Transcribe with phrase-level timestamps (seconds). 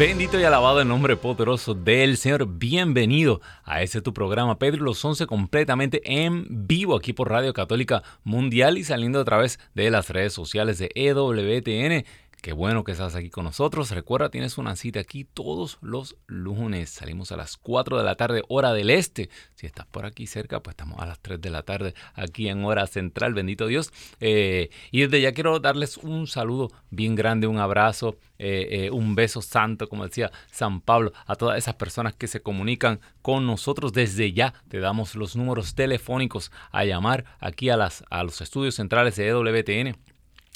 [0.00, 2.46] Bendito y alabado el nombre poderoso del Señor.
[2.48, 7.52] Bienvenido a ese tu programa Pedro y los Once completamente en vivo aquí por Radio
[7.52, 12.06] Católica Mundial y saliendo a través de las redes sociales de EWTN
[12.40, 13.90] Qué bueno que estás aquí con nosotros.
[13.90, 16.88] Recuerda, tienes una cita aquí todos los lunes.
[16.88, 19.28] Salimos a las 4 de la tarde, hora del este.
[19.54, 22.64] Si estás por aquí cerca, pues estamos a las 3 de la tarde aquí en
[22.64, 23.34] hora central.
[23.34, 23.92] Bendito Dios.
[24.20, 29.14] Eh, y desde ya quiero darles un saludo bien grande, un abrazo, eh, eh, un
[29.14, 33.92] beso santo, como decía San Pablo, a todas esas personas que se comunican con nosotros.
[33.92, 38.76] Desde ya te damos los números telefónicos a llamar aquí a, las, a los estudios
[38.76, 40.09] centrales de EWTN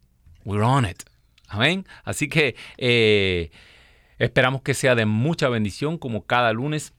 [0.44, 1.02] We're on it.
[1.48, 1.86] Amén.
[2.04, 2.56] Así que
[4.18, 6.92] esperamos que sea de mucha bendición como cada lunes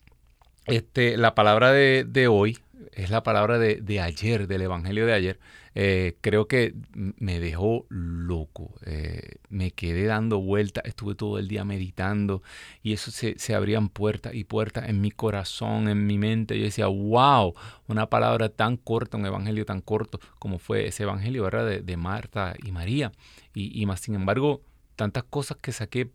[0.69, 2.57] este, la palabra de, hoy
[2.93, 5.39] es la palabra de, ayer, del Evangelio de ayer.
[5.75, 8.73] Eh, creo que me dejó loco.
[8.85, 12.41] Eh, me quedé dando vueltas, estuve todo el día meditando
[12.81, 16.57] y eso se, abrían puertas y puertas en mi corazón, en mi mente.
[16.57, 17.53] Yo decía, wow,
[17.87, 21.81] una palabra tan corta, un evangelio tan corto como fue ese evangelio, ¿verdad?
[21.81, 23.11] De, Marta y María.
[23.53, 24.61] Y, y más, sin embargo,
[24.95, 26.09] tantas cosas que saqué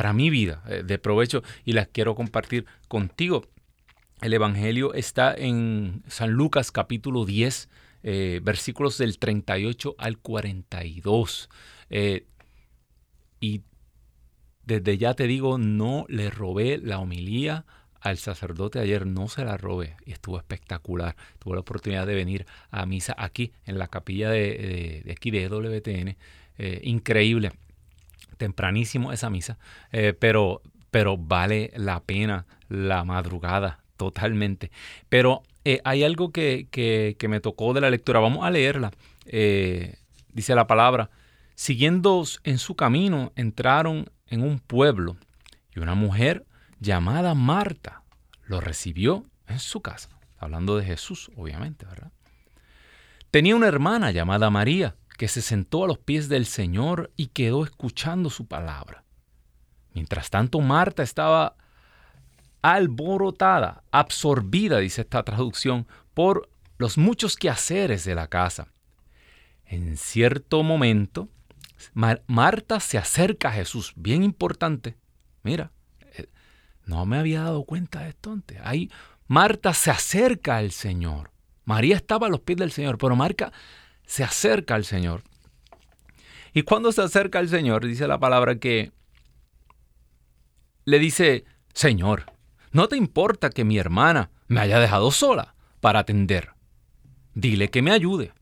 [0.00, 3.44] para mi vida eh, de provecho y las quiero compartir contigo.
[4.22, 7.68] El Evangelio está en San Lucas capítulo 10,
[8.04, 11.50] eh, versículos del 38 al 42.
[11.90, 12.24] Eh,
[13.40, 13.60] y
[14.64, 17.66] desde ya te digo, no le robé la homilía
[18.00, 21.14] al sacerdote ayer, no se la robé y estuvo espectacular.
[21.40, 26.16] Tuve la oportunidad de venir a misa aquí en la capilla de, aquí de WTN.
[26.88, 27.52] increíble
[28.40, 29.58] tempranísimo esa misa,
[29.92, 34.70] eh, pero, pero vale la pena la madrugada totalmente.
[35.10, 38.92] Pero eh, hay algo que, me tocó de la lectura, vamos a leerla.
[39.26, 39.96] Eh,
[40.32, 41.10] dice la palabra,
[41.54, 45.18] siguiendo en su camino, entraron en un pueblo
[45.76, 46.46] y una mujer
[46.78, 48.02] llamada Marta
[48.44, 50.08] lo recibió en su casa.
[50.38, 52.10] Hablando de Jesús, obviamente, ¿verdad?
[53.30, 57.62] Tenía una hermana llamada María que se sentó a los pies del Señor y quedó
[57.62, 59.04] escuchando su palabra.
[59.92, 61.56] Mientras tanto, Marta estaba
[62.62, 66.48] alborotada, absorbida, dice esta traducción, por
[66.78, 68.68] los muchos quehaceres de la casa.
[69.66, 71.28] En cierto momento,
[71.92, 74.96] Marta se acerca a Jesús, bien importante.
[75.42, 75.70] Mira,
[76.14, 76.30] eh,
[76.86, 78.58] no me había dado cuenta de esto antes.
[78.64, 78.90] Ahí
[79.26, 81.30] Marta se acerca al Señor.
[81.66, 83.52] María estaba a los pies del Señor, pero Marta
[84.10, 85.22] se acerca al Señor.
[86.52, 88.90] Y cuando se acerca al Señor, dice la palabra que
[90.84, 92.24] le dice, Señor,
[92.72, 96.54] ¿no te importa que mi hermana me haya dejado sola para atender?
[97.34, 98.32] Dile que me ayude.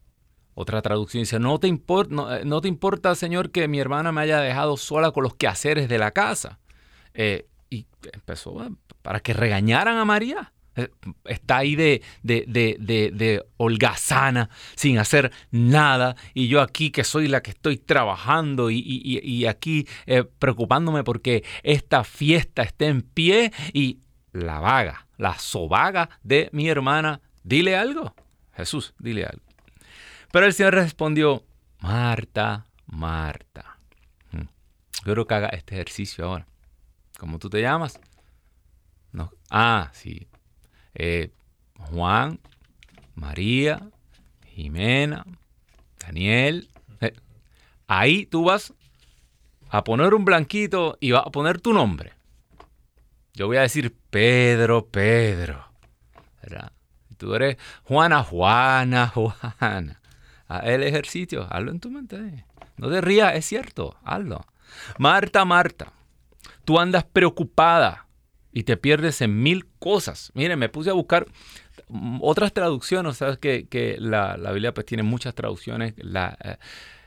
[0.55, 4.79] Otra traducción dice, no te, importa, eh, importa, Señor, que mi hermana me haya dejado
[4.79, 6.61] sola con los quehaceres de la casa.
[7.13, 8.57] Eh, y empezó
[9.03, 10.55] para que regañaran a María.
[10.79, 10.91] Eh,
[11.25, 17.27] está ahí de, de, de, de, holgazana, sin hacer nada, y yo aquí que soy
[17.27, 23.99] la que estoy trabajando y, aquí eh, preocupándome porque esta fiesta esté en pie y
[24.31, 28.15] la vaga, la sobaga de mi hermana, dile algo,
[28.55, 29.43] Jesús, dile algo.
[30.31, 31.43] Pero el Señor respondió,
[31.81, 33.79] Marta, Marta.
[34.31, 34.43] Mm.
[35.03, 36.47] Quiero que haga este ejercicio ahora.
[37.19, 37.99] ¿Cómo tú te llamas?
[39.11, 39.33] No.
[39.51, 40.29] Ah, sí.
[40.95, 41.31] Eh,
[41.91, 42.41] Juan,
[43.15, 43.91] María,
[44.47, 45.25] Jimena,
[45.99, 46.69] Daniel.
[47.01, 47.13] Eh,
[47.87, 48.75] ahí tú vas
[49.71, 52.13] a poner un blanquito y vas a poner tu nombre.
[53.35, 55.69] Yo voy a decir Pedro, Pedro.
[57.19, 60.01] Tú eres Juana, Juana, Juana.
[60.63, 62.45] El ejercicio, hazlo en tu mente.
[62.77, 64.47] No te rías, es cierto, hazlo.
[64.99, 65.93] Marta, Marta,
[66.65, 68.08] tú andas preocupada
[68.59, 70.33] y te pierdes en mil cosas.
[70.35, 71.27] Miren, me puse a buscar
[72.21, 75.95] otras traducciones, sabes que, la, Biblia pues tiene muchas traducciones.
[75.99, 76.57] La, eh,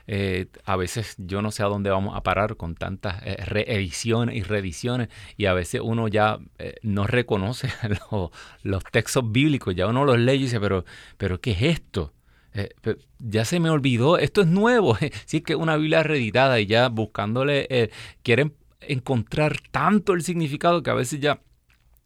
[0.06, 4.34] eh, a veces yo no sé a dónde vamos a parar con tantas eh, reediciones
[4.34, 7.68] y reediciones y a veces uno ya eh, no reconoce
[8.62, 10.86] los, textos bíblicos, ya uno los lee y dice, pero,
[11.18, 12.12] pero ¿qué es esto?
[13.18, 17.90] ya se me olvidó, esto es nuevo, sí que una Biblia reeditada y ya buscándole,
[18.22, 18.52] quieren
[18.88, 21.40] encontrar tanto el significado que a veces ya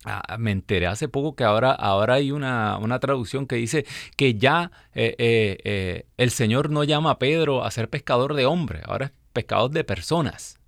[0.08, 3.84] Ah, me enteré hace poco que ahora, ahora hay una, traducción que dice
[4.16, 8.46] que ya eh, eh, eh, el Señor no llama a Pedro a ser pescador de
[8.46, 10.60] hombres, ahora es pescador de personas.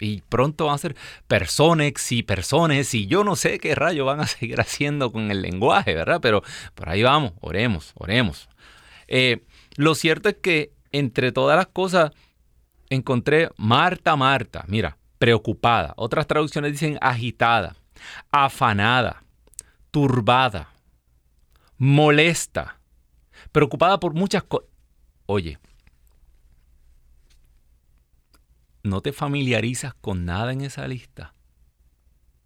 [0.00, 0.96] Y pronto van a ser
[1.26, 5.40] personas y personas y yo no sé qué rayo van a seguir haciendo con el
[5.40, 6.20] lenguaje, ¿verdad?
[6.20, 6.42] Pero
[6.74, 8.50] por ahí vamos, oremos, oremos.
[9.76, 12.10] lo cierto es que entre todas las cosas
[12.90, 15.94] encontré Marta, Marta, mira, preocupada.
[15.96, 17.74] Otras traducciones dicen agitada
[18.30, 19.24] afanada,
[19.90, 20.68] turbada,
[21.78, 22.78] molesta,
[23.50, 24.68] preocupada por muchas cosas.
[25.24, 25.58] Oye,
[28.82, 31.32] ¿no te familiarizas con nada en esa lista?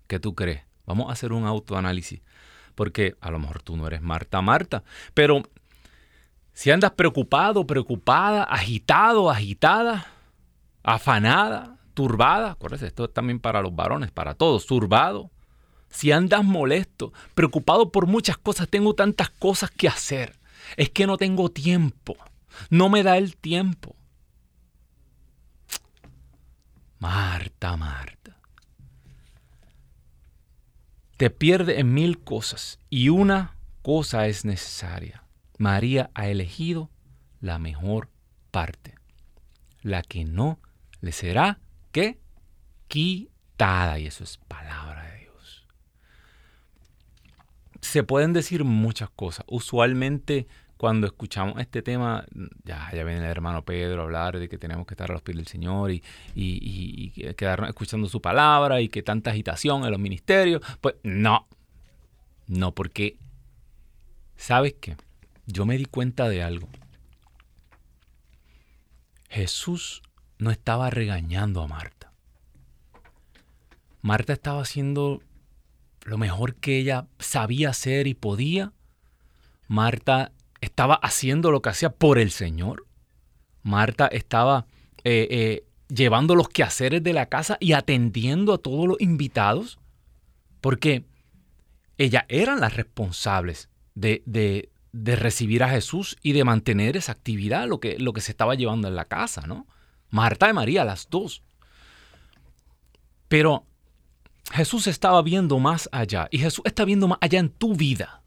[0.06, 0.62] ¿Qué tú crees?
[0.86, 2.22] Vamos a hacer un autoanálisis.
[2.76, 5.42] Porque a lo mejor tú no eres Marta Marta, pero
[6.52, 10.06] si andas preocupado, preocupada, agitado, agitada,
[10.84, 15.32] afanada, turbada, acuérdense, esto es también para los varones, para todos, turbado,
[15.90, 20.38] si andas molesto, preocupado por muchas cosas, tengo tantas cosas que hacer.
[20.76, 22.16] Es que no tengo tiempo.
[22.70, 23.96] No me da el tiempo.
[27.00, 28.36] Marta, Marta.
[31.16, 35.24] Te pierde en mil cosas y una cosa es necesaria.
[35.58, 36.90] María ha elegido
[37.40, 38.08] la mejor
[38.52, 38.94] parte,
[39.82, 40.60] la que no
[41.00, 41.58] le será
[41.90, 42.18] que
[42.88, 43.98] quitada.
[43.98, 45.08] Y eso es palabra
[47.88, 49.44] se pueden decir muchas cosas.
[49.48, 50.46] Usualmente
[50.76, 52.24] cuando escuchamos este tema,
[52.64, 55.22] ya, ya viene el hermano Pedro a hablar de que tenemos que estar a los
[55.22, 56.02] pies del Señor y,
[56.34, 60.62] y, quedarnos escuchando su palabra y que tanta agitación en los ministerios.
[60.80, 61.48] Pues no,
[62.46, 63.18] no, porque,
[64.36, 64.96] ¿sabes qué?
[65.46, 66.68] Yo me di cuenta de algo.
[69.30, 70.02] Jesús
[70.38, 72.12] no estaba regañando a Marta.
[74.00, 75.20] Marta estaba haciendo
[76.04, 78.72] lo mejor que ella sabía hacer y podía.
[79.66, 82.86] Marta estaba haciendo lo que hacía por el Señor.
[83.62, 84.66] Marta estaba
[85.04, 89.78] eh, eh, llevando los quehaceres de la casa y atendiendo a todos los invitados,
[90.60, 91.04] porque
[91.98, 97.66] ellas eran las responsables de, de, de, recibir a Jesús y de mantener esa actividad,
[97.66, 99.66] lo que, lo que se estaba llevando en la casa, ¿no?
[100.10, 101.42] Marta y María, las dos.
[103.28, 103.66] Pero
[104.52, 108.22] Jesús estaba viendo más allá y Jesús está viendo más allá en tu vida.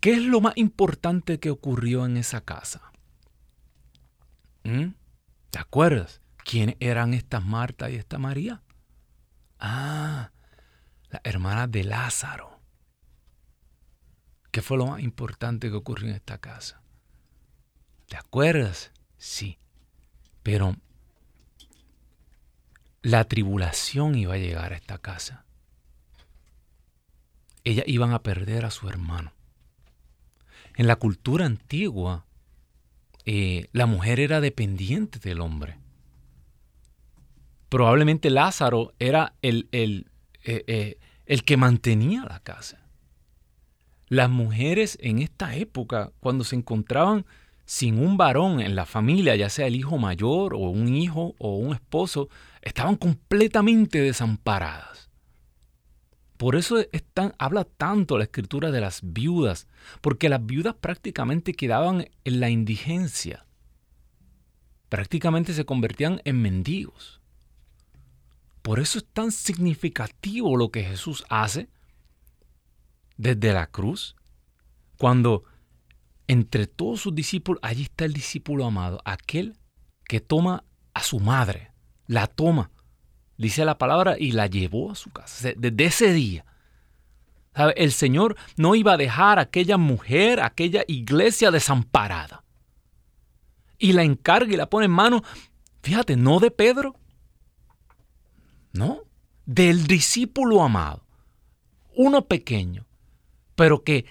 [0.00, 2.90] ¿Qué es lo más importante que ocurrió en esa casa?
[4.64, 4.94] ¿Mm?
[5.50, 6.20] ¿Te acuerdas?
[6.44, 8.62] ¿Quiénes eran estas Marta y esta María?
[9.60, 10.32] Ah,
[11.08, 12.51] la hermana de Lázaro.
[14.52, 16.82] ¿Qué fue lo más importante que ocurrió en esta casa?
[18.06, 18.92] ¿Te acuerdas?
[19.16, 19.58] Sí.
[20.42, 20.76] Pero
[23.00, 25.46] la tribulación iba a llegar a esta casa.
[27.64, 29.32] Ellas iban a perder a su hermano.
[30.76, 32.26] En la cultura antigua,
[33.24, 35.78] eh, la mujer era dependiente del hombre.
[37.70, 40.10] Probablemente Lázaro era el, el,
[40.44, 42.81] eh, eh, el que mantenía la casa.
[44.12, 47.24] Las mujeres en esta época, cuando se encontraban
[47.64, 51.56] sin un varón en la familia, ya sea el hijo mayor o un hijo o
[51.56, 52.28] un esposo,
[52.60, 55.08] estaban completamente desamparadas.
[56.36, 56.76] Por eso
[57.38, 59.66] habla tanto la escritura de las viudas,
[60.02, 63.46] porque las viudas prácticamente quedaban en la indigencia,
[64.90, 67.22] prácticamente se convertían en mendigos.
[68.60, 71.70] Por eso es tan significativo lo que Jesús hace
[73.22, 74.16] desde la cruz,
[74.98, 75.44] cuando
[76.26, 79.56] entre todos sus discípulos, allí está el discípulo amado, aquel
[80.04, 81.72] que toma a su madre,
[82.06, 82.70] la toma,
[83.38, 85.52] dice la palabra, y la llevó a su casa.
[85.56, 86.44] Desde ese día,
[87.76, 92.44] el Señor no iba a dejar a aquella mujer, aquella iglesia desamparada.
[93.78, 95.22] Y la encarga y la pone en manos,
[95.82, 96.96] fíjate, no de Pedro,
[98.72, 99.02] no,
[99.44, 101.04] del discípulo amado,
[101.94, 102.86] uno pequeño,
[103.62, 104.06] pero que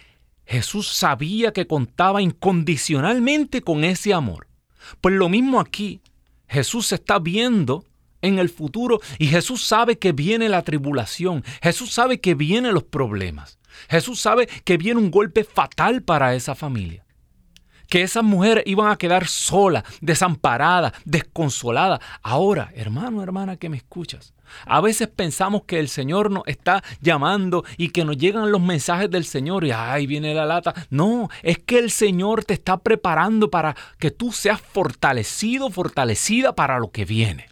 [0.46, 4.48] Jesús sabía que contaba incondicionalmente con ese amor.
[5.02, 6.00] Pues lo mismo aquí,
[6.48, 7.84] Jesús está viendo
[8.22, 12.84] en el futuro y Jesús sabe que viene la tribulación, Jesús sabe que vienen los
[12.84, 17.04] problemas, Jesús sabe que viene un golpe fatal para esa familia
[17.92, 22.00] que esas mujeres iban a quedar solas, desamparadas, desconsoladas.
[22.24, 24.34] Ahora, hermano, hermana que me escuchas,
[24.66, 29.12] a veces pensamos que el Señor nos está llamando y que nos llegan los mensajes
[29.12, 30.74] del Señor y ahí viene la lata.
[30.90, 36.80] No, es que el Señor te está preparando para que tú seas fortalecido, fortalecida para
[36.80, 37.50] lo que viene.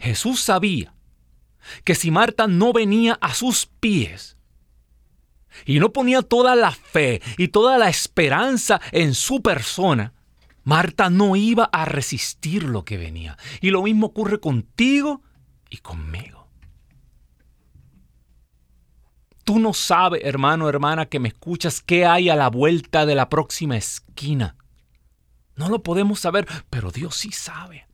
[0.00, 0.92] Jesús sabía
[1.84, 4.36] que si Marta no venía a sus pies,
[5.64, 10.14] y no ponía toda la fe y toda la esperanza en su persona,
[10.64, 13.36] Marta no iba a resistir lo que venía.
[13.60, 15.22] Y lo mismo ocurre contigo
[15.68, 16.48] y conmigo.
[19.44, 23.28] Tú no sabes, hermano, hermana, que me escuchas, qué hay a la vuelta de la
[23.28, 24.56] próxima esquina.
[25.56, 27.86] No lo podemos saber, pero Dios sí sabe.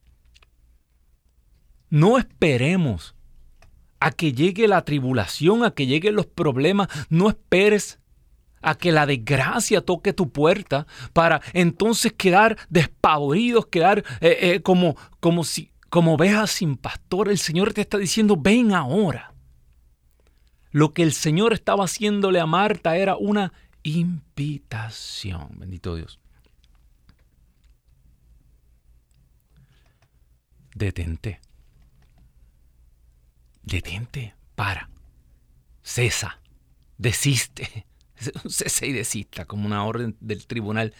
[1.88, 3.15] No esperemos
[4.00, 6.88] a que llegue la tribulación, a que lleguen los problemas.
[7.08, 7.98] No esperes
[8.62, 14.96] a que la desgracia toque tu puerta para entonces quedar despavoridos, quedar eh, eh, como,
[15.20, 17.28] como, si, como ovejas sin pastor.
[17.28, 19.32] El Señor te está diciendo, ven ahora.
[20.72, 25.48] Lo que el Señor estaba haciéndole a Marta era una invitación.
[25.58, 26.18] Bendito Dios.
[30.74, 31.40] Detente.
[33.66, 34.88] Detente, para,
[35.82, 36.40] cesa,
[36.96, 37.84] desiste.
[38.48, 40.94] Cesa y desista, como una orden del tribunal.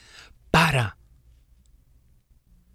[0.51, 0.99] Para.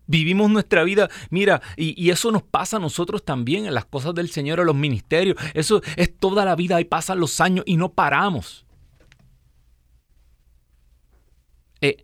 [0.07, 4.29] Vivimos nuestra vida, mira, y, eso nos pasa a nosotros también en las cosas del
[4.29, 5.37] Señor, en los ministerios.
[5.53, 8.65] Eso es toda la vida y pasan los años y no paramos.
[11.81, 12.03] Eh,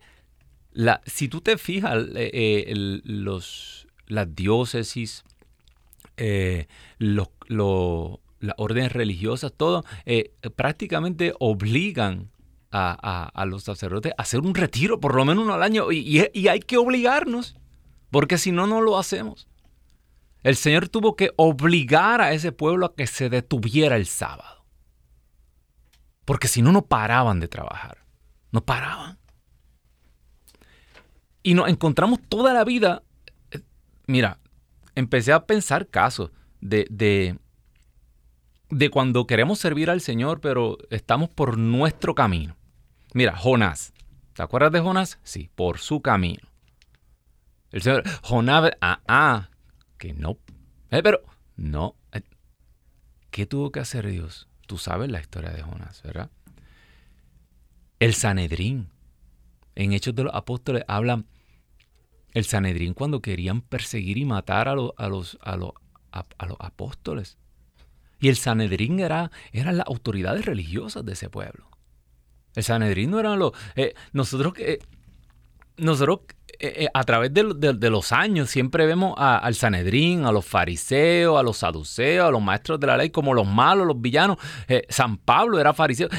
[1.05, 5.23] si tú te fijas, eh, eh, los, las diócesis,
[6.17, 7.29] los
[8.39, 12.29] las órdenes religiosas, todo, eh, prácticamente obligan
[12.71, 16.59] a, los sacerdotes a hacer un retiro, por lo menos uno al año, y, hay
[16.59, 17.55] que obligarnos,
[18.11, 19.47] porque si no, no lo hacemos.
[20.43, 24.65] El Señor tuvo que obligar a ese pueblo a que se detuviera el sábado,
[26.25, 28.05] porque si no, no paraban de trabajar,
[28.51, 29.17] no paraban.
[31.41, 33.01] Y nos encontramos toda la vida,
[33.51, 33.61] eh,
[34.05, 34.37] mira,
[34.97, 37.37] empecé a pensar casos de,
[38.69, 42.57] de cuando queremos servir al Señor, pero estamos por nuestro camino.
[43.13, 43.93] Mira, Jonás.
[44.33, 45.19] ¿Te acuerdas de Jonás?
[45.21, 46.49] Sí, por su camino.
[47.71, 49.49] El Señor, Jonás, ah, ah,
[49.99, 50.39] que no.
[50.89, 51.21] Eh, pero,
[51.55, 51.95] no.
[52.11, 52.21] Eh,
[53.29, 54.47] ¿Qué tuvo que hacer Dios?
[54.65, 56.31] Tú sabes la historia de Jonás, ¿verdad?
[57.99, 58.89] El Sanedrín.
[59.75, 61.27] En Hechos de los Apóstoles hablan
[62.33, 67.37] el Sanedrín cuando querían perseguir y matar a, los, a, los, a los apóstoles.
[68.19, 71.69] Y el Sanedrín era, eran las autoridades religiosas de ese pueblo.
[72.55, 73.51] El Sanedrín no eran los...
[73.75, 74.79] Eh, nosotros, eh,
[75.77, 76.21] nosotros
[76.59, 77.43] eh, a través de,
[77.89, 82.79] los años siempre vemos al Sanedrín, a los fariseos, a los saduceos, a los maestros
[82.79, 84.37] de la ley como los malos, los villanos.
[84.89, 86.09] San Pablo era fariseo.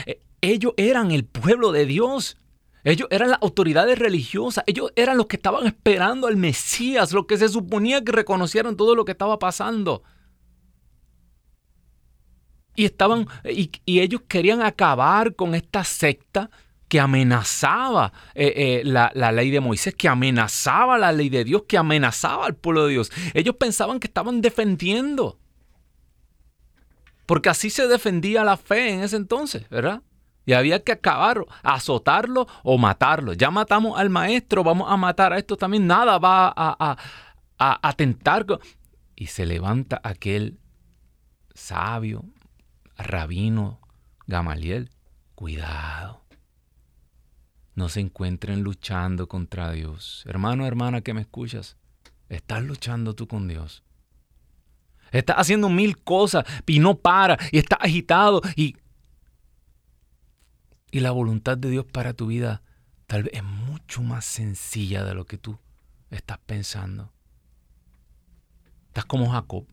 [0.40, 2.36] ellos eran el pueblo de Dios.
[2.84, 7.36] Ellos eran las autoridades religiosas, ellos eran los que estaban esperando al Mesías, los que
[7.36, 10.02] se suponía que reconocieran todo lo que estaba pasando.
[12.76, 16.48] Y estaban, y, ellos querían acabar con esta secta
[16.86, 21.64] que amenazaba eh, eh, la, la, ley de Moisés, que amenazaba la ley de Dios,
[21.68, 23.10] que amenazaba al pueblo de Dios.
[23.34, 25.38] Ellos pensaban que estaban defendiendo.
[27.26, 30.02] Porque así se defendía la fe en ese entonces, ¿verdad?
[30.48, 33.34] Y había que acabar, azotarlo o matarlo.
[33.34, 35.86] Ya matamos al maestro, vamos a matar a esto también.
[35.86, 36.96] Nada va a, a,
[37.58, 38.46] a atentar.
[39.14, 40.58] Y se levanta aquel
[41.54, 42.24] sabio,
[42.96, 43.80] Rabino
[44.26, 44.88] Gamaliel,
[45.34, 46.24] cuidado.
[47.74, 50.24] No se encuentren luchando contra Dios.
[50.26, 51.76] Hermano, hermana que me escuchas,
[52.30, 53.84] estás luchando tú con Dios.
[55.12, 58.76] Estás haciendo mil cosas y no para y estás agitado y,
[60.90, 62.62] y la voluntad de Dios para tu vida
[63.06, 65.58] tal vez es mucho más sencilla de lo que tú
[66.10, 67.12] estás pensando.
[68.88, 69.66] Estás como Jacob.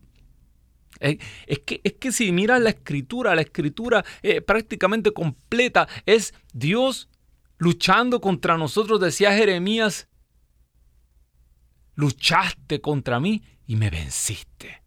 [0.98, 1.18] Es,
[1.66, 7.10] que, es que si miras la escritura, la escritura eh, prácticamente completa es Dios
[7.58, 10.08] luchando contra nosotros, decía Jeremías,
[11.94, 14.82] luchaste contra mí y me venciste.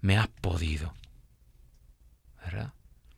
[0.00, 0.94] Me has podido.
[2.44, 2.75] ¿Verdad?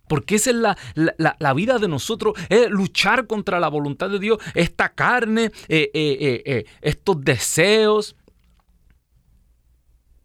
[0.08, 4.94] Porque esa es la, vida de nosotros, es luchar contra la voluntad de Dios, esta
[4.94, 8.16] carne, eh, eh, estos deseos,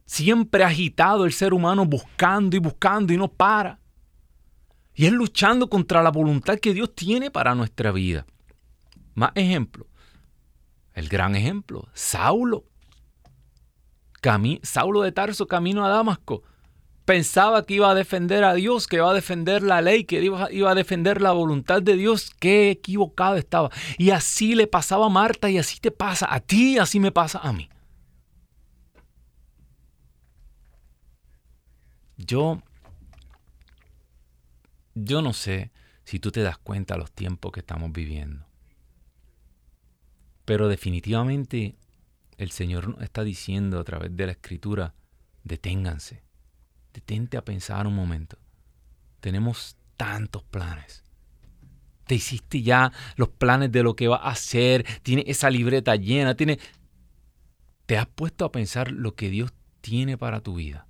[0.06, 3.80] siempre agitado el ser humano buscando y buscando y no para.
[4.94, 8.26] Y es luchando contra la voluntad que Dios tiene para nuestra vida.
[9.16, 9.88] Más ejemplo.
[10.94, 11.88] El gran ejemplo.
[11.94, 12.66] Saulo.
[14.62, 16.44] Saulo de Tarso camino a Damasco.
[17.06, 20.72] Pensaba que iba a defender a Dios, que iba a defender la ley, que iba,
[20.72, 22.32] a defender la voluntad de Dios.
[22.40, 23.70] Qué equivocado estaba.
[23.98, 27.40] Y así le pasaba a Marta y así te pasa a ti, así me pasa
[27.40, 27.70] a mí.
[32.16, 32.62] Yo,
[34.96, 35.72] yo no sé
[36.06, 38.46] si tú te das cuenta de los tiempos que estamos viviendo.
[40.46, 41.76] Pero definitivamente
[42.38, 44.94] el Señor está diciendo a través de la escritura,
[45.44, 46.23] deténganse,
[46.94, 48.38] detente a pensar un momento.
[49.20, 51.04] Tenemos tantos planes.
[52.06, 56.36] Te hiciste ya los planes de lo que va a hacer, tiene esa libreta llena,
[56.36, 56.60] tiene...
[57.86, 60.88] Te has puesto a pensar lo que Dios tiene para tu vida.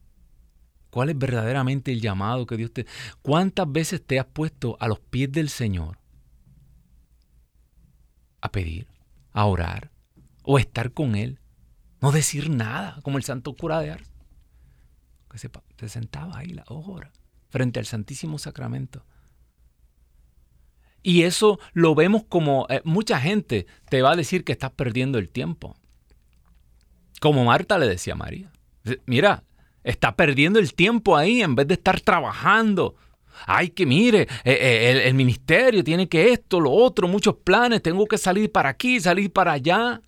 [0.89, 2.85] ¿Cuál es verdaderamente el llamado que Dios te...
[3.21, 5.97] ¿Cuántas veces te has puesto a los pies del Señor
[8.41, 8.87] a pedir,
[9.31, 9.91] a orar
[10.43, 11.39] o estar con Él?
[12.01, 14.12] No decir nada, como el santo cura de Ars,
[15.33, 17.11] que se, sentaba ahí la hora
[17.49, 19.05] frente al Santísimo Sacramento.
[21.01, 25.17] Y eso lo vemos como eh, mucha gente te va a decir que estás perdiendo
[25.17, 25.75] el tiempo.
[27.19, 28.51] Como Marta le decía a María.
[29.05, 29.43] Mira,
[29.83, 32.95] Está perdiendo el tiempo ahí en vez de estar trabajando.
[33.45, 38.05] Ay, que mire, eh, eh, el, ministerio tiene que esto, lo otro, muchos planes, tengo
[38.05, 40.01] que salir para aquí, salir para allá.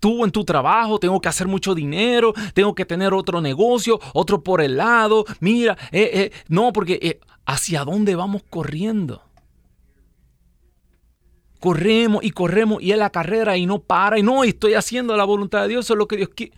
[0.00, 4.42] Tú en tu trabajo, tengo que hacer mucho dinero, tengo que tener otro negocio, otro
[4.42, 5.24] por el lado.
[5.40, 9.22] Mira, eh, no, porque ¿hacia dónde vamos corriendo?
[11.60, 15.24] Corremos y corremos y es la carrera y no para y no, estoy haciendo la
[15.24, 16.52] voluntad de Dios, eso es lo que Dios quiere.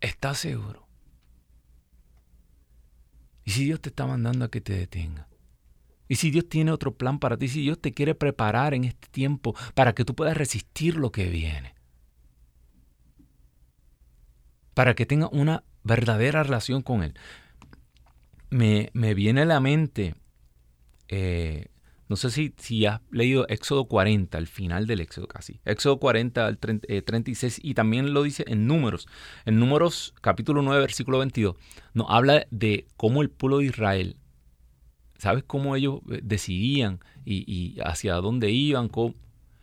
[0.00, 0.86] ¿Estás seguro?
[3.44, 5.28] ¿Y si Dios te está mandando a que te detenga?
[6.08, 7.48] ¿Y si Dios tiene otro plan para ti?
[7.48, 11.28] Si Dios te quiere preparar en este tiempo para que tú puedas resistir lo que
[11.28, 11.75] viene.
[14.76, 17.14] Para que tengas una verdadera relación con Él.
[18.50, 20.14] Me, me viene a la mente
[21.08, 21.66] eh,
[22.08, 25.60] no sé si, si has leído Éxodo 40, al final del Éxodo casi.
[25.64, 29.08] Éxodo 40 al 36 eh, y también lo dice en Números.
[29.44, 31.56] En Números capítulo 9, versículo 22,
[31.94, 34.16] nos habla de cómo el pueblo de Israel,
[35.18, 38.88] ¿sabes cómo ellos eh, decidían y, hacia dónde iban?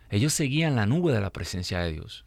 [0.10, 2.26] Ellos seguían la nube de la presencia de Dios.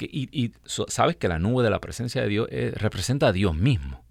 [0.00, 4.04] Y, sabes que la nube de la presencia de Dios eh, representa a Dios mismo.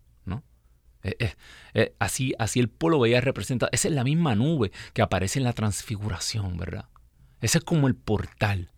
[1.04, 1.34] Eh, eh,
[1.74, 3.69] eh, así, así el pueblo veía representado.
[3.74, 6.86] Esa es la misma nube que aparece en la transfiguración, ¿verdad?
[7.41, 8.72] Ese es como el portal.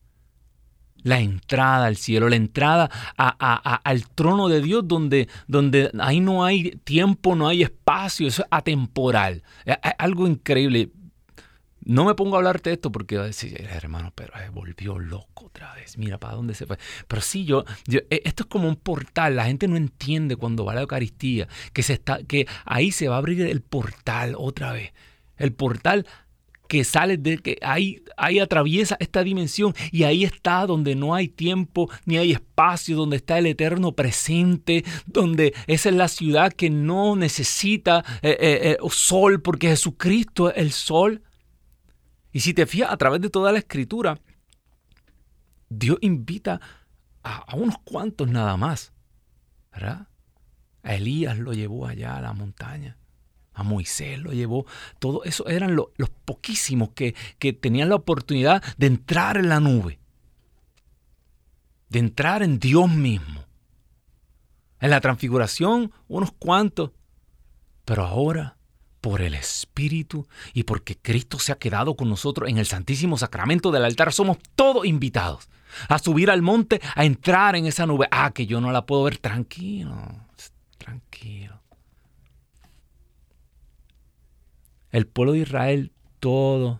[1.03, 6.71] La entrada al cielo, la entrada al trono de Dios donde, donde ahí no hay
[6.83, 9.43] tiempo, no hay espacio, eso es atemporal.
[9.65, 10.89] Es algo increíble.
[11.85, 15.73] No me pongo a hablarte esto porque va a decir, hermano, pero volvió loco otra
[15.75, 15.99] vez.
[15.99, 16.77] Mira para dónde se fue.
[17.07, 19.35] Pero sí, yo, eh, esto es como un portal.
[19.35, 23.07] La gente no entiende cuando va a la Eucaristía que, se está, que ahí se
[23.07, 24.93] va a abrir el portal otra vez.
[25.37, 26.07] El portal
[26.67, 31.27] que sale de que ahí, ahí atraviesa esta dimensión y ahí está donde no hay
[31.27, 36.71] tiempo ni hay espacio, donde está el eterno presente, donde esa es la ciudad que
[36.71, 41.21] no necesita eh, eh, sol porque Jesucristo es el sol.
[42.35, 44.19] Y si te fijas a través de toda la escritura,
[45.69, 46.59] Dios invita
[47.23, 48.91] a, unos cuantos nada más.
[49.71, 50.09] ¿Verdad?
[50.83, 52.97] A Elías lo llevó allá a la montaña.
[53.53, 54.65] A Moisés lo llevó.
[54.99, 60.01] Todo eso eran los poquísimos que, que tenían la oportunidad de entrar en la nube.
[61.87, 63.45] De entrar en Dios mismo.
[64.81, 66.91] En la transfiguración, unos cuantos.
[67.85, 68.54] Pero ahora
[69.05, 73.69] por el Espíritu y porque Cristo se ha quedado con nosotros en el Santísimo Sacramento
[73.69, 75.47] del altar, somos todos invitados
[75.89, 78.07] a subir al monte, a entrar en esa nube.
[78.09, 79.95] Ah, que yo no la puedo ver tranquilo,
[80.79, 81.61] tranquilo.
[84.89, 86.79] El pueblo de Israel todo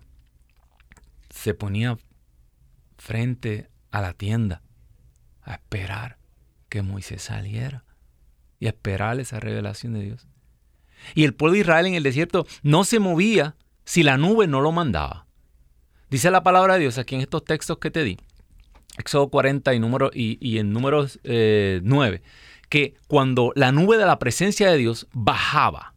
[1.30, 1.96] se ponía
[2.98, 4.64] frente a la tienda
[5.44, 6.18] a esperar
[6.70, 7.86] que Moisés saliera
[8.60, 10.28] y esperar esa revelación de Dios.
[11.13, 14.62] Y el pueblo de Israel en el desierto no se movía si la nube no
[14.62, 15.28] lo mandaba.
[16.10, 18.18] Dice la palabra de Dios aquí en estos textos que te di,
[18.98, 22.22] Éxodo 40 y, número, y, en números 9, eh,
[22.70, 25.94] que cuando la nube de la presencia de Dios bajaba,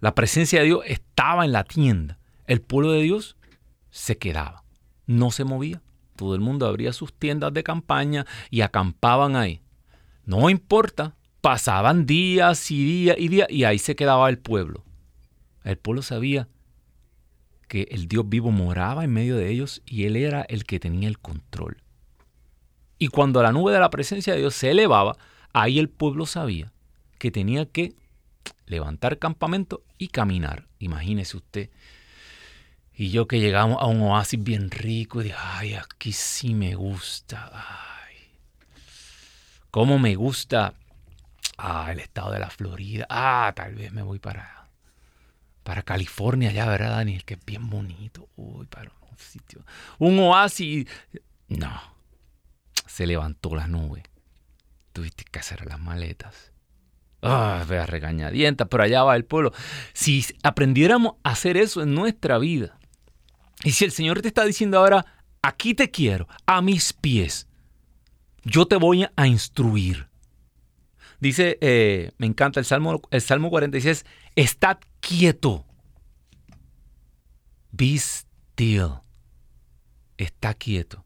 [0.00, 3.36] la presencia de Dios estaba en la tienda, el pueblo de Dios
[3.90, 4.64] se quedaba,
[5.06, 5.82] no se movía.
[6.16, 9.62] Todo el mundo abría sus tiendas de campaña y acampaban ahí.
[10.26, 14.82] No importa, pasaban días y días y días y ahí se quedaba el pueblo.
[15.62, 16.48] El pueblo sabía
[17.68, 21.06] que el Dios vivo moraba en medio de ellos y Él era el que tenía
[21.06, 21.82] el control.
[22.96, 25.18] Y cuando la nube de la presencia de Dios se elevaba,
[25.52, 26.72] ahí el pueblo sabía
[27.18, 27.92] que tenía que
[28.64, 30.66] levantar campamento y caminar.
[30.78, 31.68] Imagínese usted.
[32.94, 36.74] Y yo que llegamos a un oasis bien rico y dije, ay, aquí sí me
[36.74, 37.50] gusta.
[37.52, 38.16] Ay,
[39.70, 40.72] cómo me gusta
[41.58, 43.06] ah, el estado de la Florida.
[43.08, 44.64] Ah, tal vez me voy para
[45.64, 47.24] para California ya, ¿verdad, Daniel?
[47.24, 48.28] Que es bien bonito.
[48.36, 49.64] Uy, para un sitio.
[49.98, 50.86] Un oasis.
[51.48, 51.80] No.
[52.86, 54.02] Se levantó la nube.
[54.92, 56.52] Tuviste que hacer las maletas.
[57.22, 59.52] Ah, vea regañadienta, pero allá va el pueblo.
[59.94, 62.78] Si aprendiéramos a hacer eso en nuestra vida,
[63.64, 65.06] y si el Señor te está diciendo ahora,
[65.40, 67.48] aquí te quiero, a mis pies,
[68.42, 70.08] yo te voy a instruir.
[71.24, 74.04] Dice, eh, me encanta el Salmo, el Salmo 46,
[74.36, 75.64] estad quieto.
[77.72, 79.00] Be still.
[80.18, 81.02] Está quieto.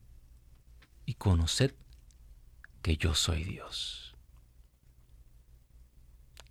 [1.06, 1.72] Y conoced
[2.82, 4.16] que yo soy Dios.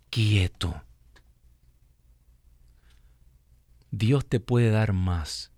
[0.08, 0.82] Quieto.
[3.90, 5.52] Dios te puede dar más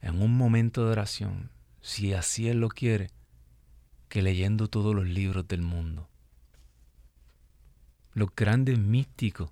[0.00, 3.10] en un momento de oración, si así Él lo quiere,
[4.08, 6.11] que leyendo todos los libros del mundo
[8.14, 9.50] los grandes místicos.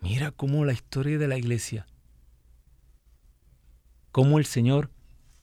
[0.00, 1.86] Mira cómo la historia de la iglesia,
[4.12, 4.90] cómo el Señor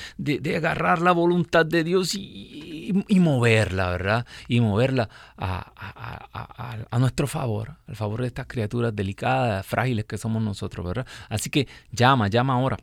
[0.57, 4.25] agarrar la voluntad de Dios y, moverla, ¿verdad?
[4.47, 10.85] Y moverla a, nuestro favor, al favor de estas criaturas delicadas, frágiles que somos nosotros,
[10.85, 11.07] ¿verdad?
[11.29, 12.77] Así que llama, llama ahora.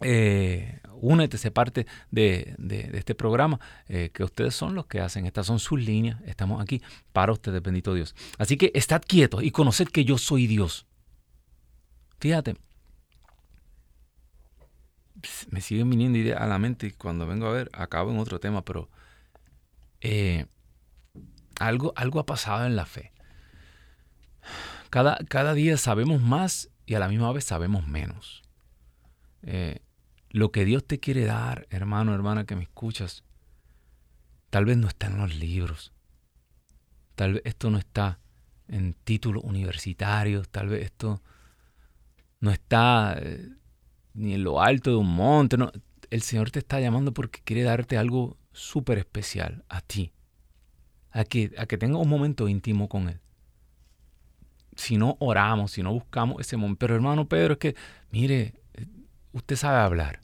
[0.00, 2.54] Eh, únete, se parte de,
[2.94, 6.80] este programa, eh, que ustedes son los que hacen, estas son sus líneas, estamos aquí
[7.12, 8.14] para ustedes, bendito Dios.
[8.38, 10.86] Así que estad quietos y conoced que yo soy Dios.
[12.20, 12.56] Fíjate,
[15.50, 18.40] me siguen viniendo ideas a la mente y cuando vengo a ver, acabo en otro
[18.40, 18.88] tema, pero
[20.00, 20.46] eh,
[21.58, 23.12] algo, algo ha pasado en la fe.
[24.90, 28.42] Cada, cada, día sabemos más y a la misma vez sabemos menos.
[29.42, 29.80] Eh,
[30.30, 33.24] lo que Dios te quiere dar, hermano, hermana, que me escuchas,
[34.50, 35.92] tal vez no está en los libros.
[37.14, 38.20] Tal vez esto no está
[38.68, 41.22] en títulos universitarios, tal vez esto
[42.40, 43.48] no está eh,
[44.18, 45.56] ni en lo alto de un monte.
[45.56, 45.70] No.
[46.10, 50.12] El Señor te está llamando porque quiere darte algo súper especial a ti.
[51.10, 53.20] A que, a que tengas un momento íntimo con Él.
[54.76, 56.78] Si no oramos, si no buscamos ese momento.
[56.80, 57.76] Pero hermano Pedro, es que,
[58.10, 58.54] mire,
[59.32, 60.20] usted sabe hablar.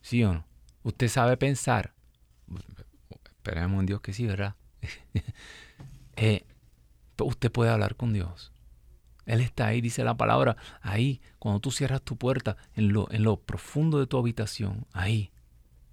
[0.00, 0.44] ¿Sí o no?
[0.82, 1.94] Usted sabe pensar.
[3.24, 4.54] Esperemos en Dios que sí, ¿verdad?
[6.16, 6.44] eh,
[7.18, 8.51] usted puede hablar con Dios.
[9.26, 13.22] Él está ahí, dice la palabra, ahí, cuando tú cierras tu puerta, en lo, en
[13.22, 15.30] lo profundo de tu habitación, ahí,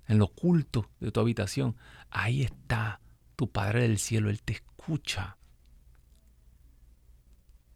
[0.07, 1.75] en lo oculto de tu habitación,
[2.09, 3.01] ahí está
[3.35, 5.37] tu Padre del cielo, Él te escucha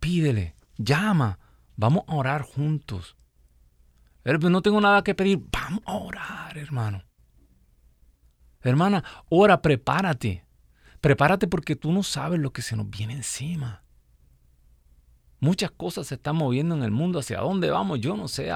[0.03, 1.39] pídele, llama,
[1.77, 3.15] vamos a orar juntos.
[4.25, 7.05] No tengo nada que pedir, vamos a orar, hermano.
[8.59, 10.45] Hermana, ora, prepárate.
[10.99, 13.82] Prepárate porque tú no sabes lo que se nos viene encima.
[15.43, 17.19] Muchas cosas se están moviendo en el mundo.
[17.19, 17.99] ¿Hacia dónde vamos?
[17.99, 18.49] Yo no sé.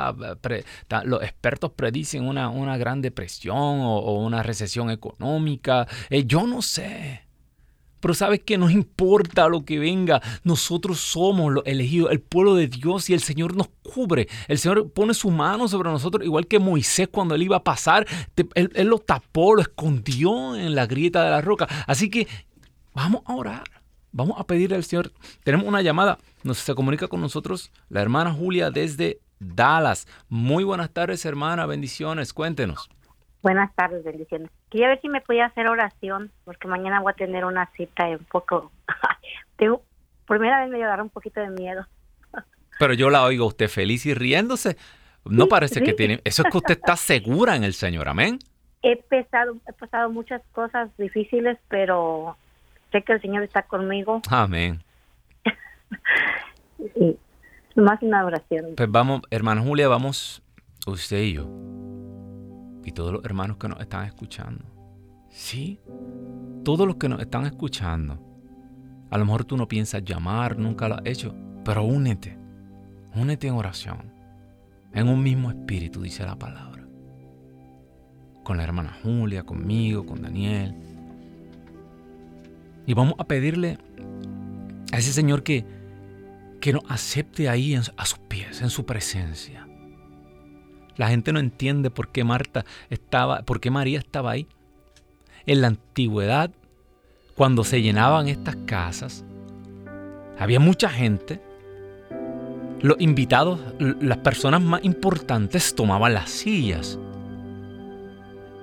[1.04, 5.86] los expertos predicen una, una gran depresión o, una recesión económica.
[6.10, 7.24] Eh, yo no sé.
[8.00, 12.68] Pero sabes que no importa lo que venga, nosotros somos los elegidos, el pueblo de
[12.68, 14.30] Dios y el Señor nos cubre.
[14.48, 18.08] El Señor pone su mano sobre nosotros, igual que Moisés cuando él iba a pasar,
[18.56, 21.68] él lo tapó, lo escondió en la grieta de la roca.
[21.86, 22.30] Así que
[22.94, 23.77] vamos a orar.
[24.18, 25.12] Vamos a pedirle al Señor.
[25.44, 26.18] Tenemos una llamada.
[26.44, 30.08] Nos se comunica con nosotros la hermana Julia desde Dallas.
[30.28, 31.68] Muy buenas tardes, hermana.
[31.68, 32.34] Bendiciones.
[32.34, 32.90] Cuéntenos.
[33.44, 34.50] Buenas tardes, bendiciones.
[34.72, 38.26] Quería ver si me podía hacer oración, porque mañana voy a tener una cita un
[38.26, 38.72] poco.
[39.56, 39.84] Tengo,
[40.28, 41.86] primera vez me llevará un poquito de miedo.
[42.80, 44.78] Pero yo la oigo usted feliz y riéndose.
[45.26, 46.22] No parece que tiene.
[46.24, 48.10] Eso es que usted está segura en el Señor.
[48.10, 48.40] Amén.
[48.82, 52.36] He pasado, he pasado muchas cosas difíciles, pero
[52.92, 54.22] sé que el Señor está conmigo.
[54.30, 54.82] Amén.
[57.76, 58.74] más una oración.
[58.76, 60.42] Pues vamos, hermana Julia, vamos
[60.86, 61.50] usted y yo.
[62.84, 64.64] Y todos los hermanos que nos están escuchando.
[65.30, 65.80] Sí,
[66.64, 68.20] todos los que nos están escuchando.
[69.10, 72.38] A lo mejor tú no piensas llamar, nunca lo has hecho, pero únete.
[73.16, 74.12] Únete en oración.
[74.94, 76.88] En un mismo espíritu, dice la palabra.
[78.44, 80.76] Con la hermana Julia, conmigo, con Daniel,
[82.88, 83.78] y vamos a pedirle
[84.94, 85.66] a ese Señor que,
[86.62, 89.68] que nos acepte ahí a sus pies, en su presencia.
[90.96, 94.48] La gente no entiende por qué Marta estaba, por qué María estaba ahí.
[95.46, 96.50] En la antigüedad,
[97.36, 99.26] cuando se llenaban estas casas,
[100.40, 101.42] había mucha gente.
[102.82, 106.98] Los invitados, las personas más importantes tomaban las sillas.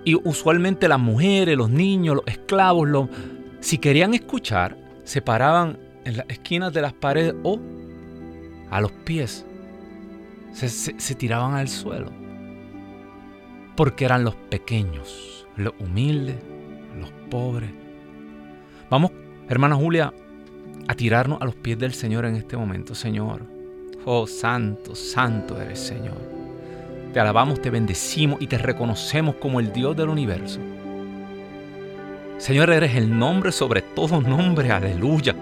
[0.04, 3.08] Y usualmente las mujeres, los niños, los esclavos, los,
[3.64, 7.58] si querían escuchar, se paraban en las esquinas de las paredes o
[8.70, 9.46] a los pies.
[10.52, 12.12] Se, tiraban al suelo.
[13.74, 16.36] Porque eran los pequeños, los humildes,
[17.00, 17.70] los pobres.
[18.90, 19.12] Vamos,
[19.48, 20.12] hermana Julia,
[20.86, 23.46] a tirarnos a los pies del Señor en este momento, Señor.
[24.04, 26.18] Oh, santo, santo eres, Señor.
[27.14, 30.60] Te alabamos, te bendecimos y te reconocemos como el Dios del universo.
[32.44, 35.34] Señor, eres el nombre sobre todo nombre, aleluya.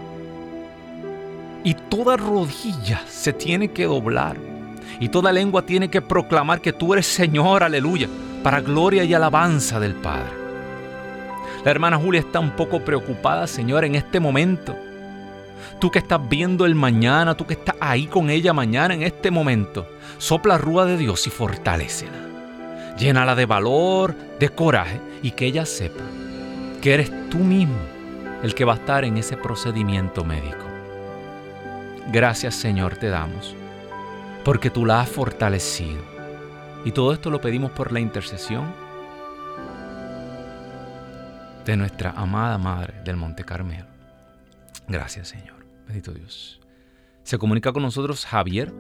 [1.65, 4.37] Y toda rodilla se tiene que doblar.
[5.01, 8.07] Y toda lengua tiene que proclamar que tú eres Señor, aleluya,
[8.45, 10.31] para gloria y alabanza del Padre.
[11.65, 14.77] La hermana Julia está un poco preocupada, Señor, en este momento.
[15.81, 19.33] Tú que estás viendo el mañana, tú que estás ahí con ella mañana en este
[19.33, 19.88] momento,
[20.19, 22.29] sopla rúa de Dios y fortalecela.
[22.97, 26.05] Llénala de valor, de coraje y que ella sepa
[26.83, 27.79] que eres tú mismo
[28.42, 30.66] el que va a estar en ese procedimiento médico.
[32.11, 33.55] Gracias Señor te damos,
[34.45, 36.03] porque tú la has fortalecido.
[36.85, 38.75] Y todo esto lo pedimos por la intercesión
[41.64, 43.87] de nuestra amada Madre del Monte Carmelo.
[44.88, 46.61] Gracias Señor, bendito Dios.
[47.23, 48.75] Se comunica con nosotros Javier,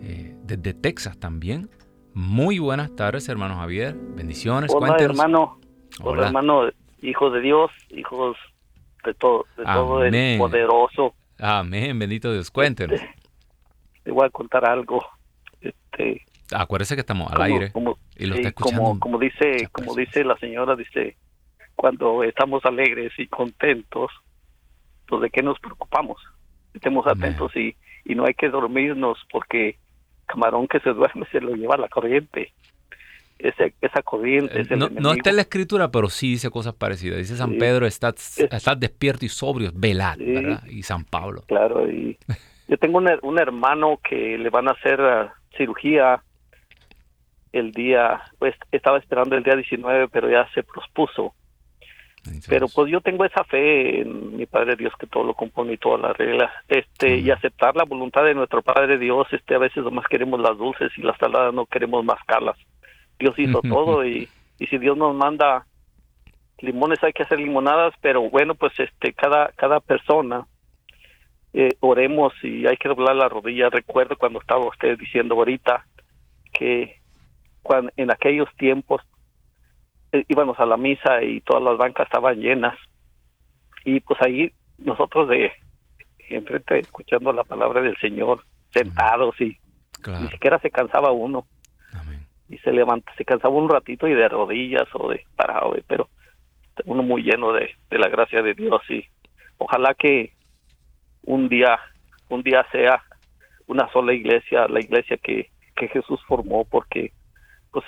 [0.00, 1.68] eh, desde Texas también.
[2.14, 3.96] Muy buenas tardes, hermano Javier.
[4.14, 4.70] Bendiciones.
[4.72, 5.58] Hola, hermano.
[6.00, 6.70] Hola, hermano
[7.02, 8.36] hijos de Dios, hijos
[9.04, 11.14] de todo, de todo el poderoso.
[11.38, 12.50] Amén, bendito Dios.
[12.50, 13.00] Cuéntenos.
[13.00, 13.14] Este,
[14.04, 15.04] te voy a contar algo.
[15.60, 17.72] Este, Acuérdese que estamos al aire
[18.16, 18.82] y lo está escuchando.
[18.82, 21.16] Como, como dice, como dice la señora, dice,
[21.76, 24.10] cuando estamos alegres y contentos,
[25.06, 26.20] pues de qué nos preocupamos.
[26.74, 29.78] Estemos atentos y, y no hay que dormirnos porque
[30.26, 32.52] camarón que se duerme se lo lleva la corriente
[33.38, 34.60] esa corriente.
[34.60, 37.18] Eh, no, está en la escritura, pero sí dice cosas parecidas.
[37.18, 38.36] Dice San Pedro, estás,
[38.78, 40.64] despierto y sobrio, velad, ¿verdad?
[40.66, 41.42] Y San Pablo.
[41.46, 42.18] Claro, y
[42.68, 46.22] yo tengo un, hermano que le van a hacer uh, cirugía
[47.52, 51.34] el día, pues estaba esperando el día 19, pero ya se pospuso.
[52.46, 55.78] Pero pues yo tengo esa fe en mi Padre Dios que todo lo compone y
[55.78, 59.82] todas las reglas, este, y aceptar la voluntad de nuestro Padre Dios, este, a veces
[59.82, 62.58] nomás queremos las dulces y las saladas no queremos mascarlas.
[63.18, 64.28] Dios hizo todo y,
[64.58, 65.66] y si Dios nos manda
[66.60, 70.46] limones hay que hacer limonadas, pero bueno, pues este cada cada persona
[71.52, 73.70] eh, oremos y hay que doblar la rodilla.
[73.70, 75.86] Recuerdo cuando estaba usted diciendo ahorita
[76.52, 76.96] que
[77.62, 79.02] cuando, en aquellos tiempos
[80.12, 82.76] eh, íbamos a la misa y todas las bancas estaban llenas
[83.84, 85.52] y pues ahí nosotros de
[86.30, 89.56] enfrente escuchando la palabra del Señor, sentados y
[90.06, 91.46] ni siquiera se cansaba uno.
[92.48, 96.08] Y se levanta, se cansaba un ratito y de rodillas o de parado, pero
[96.86, 99.04] uno muy lleno de, de la gracia de Dios y
[99.58, 100.32] ojalá que
[101.22, 101.78] un día,
[102.28, 103.02] un día sea
[103.66, 107.12] una sola iglesia, la iglesia que, que Jesús formó, porque
[107.70, 107.84] pues,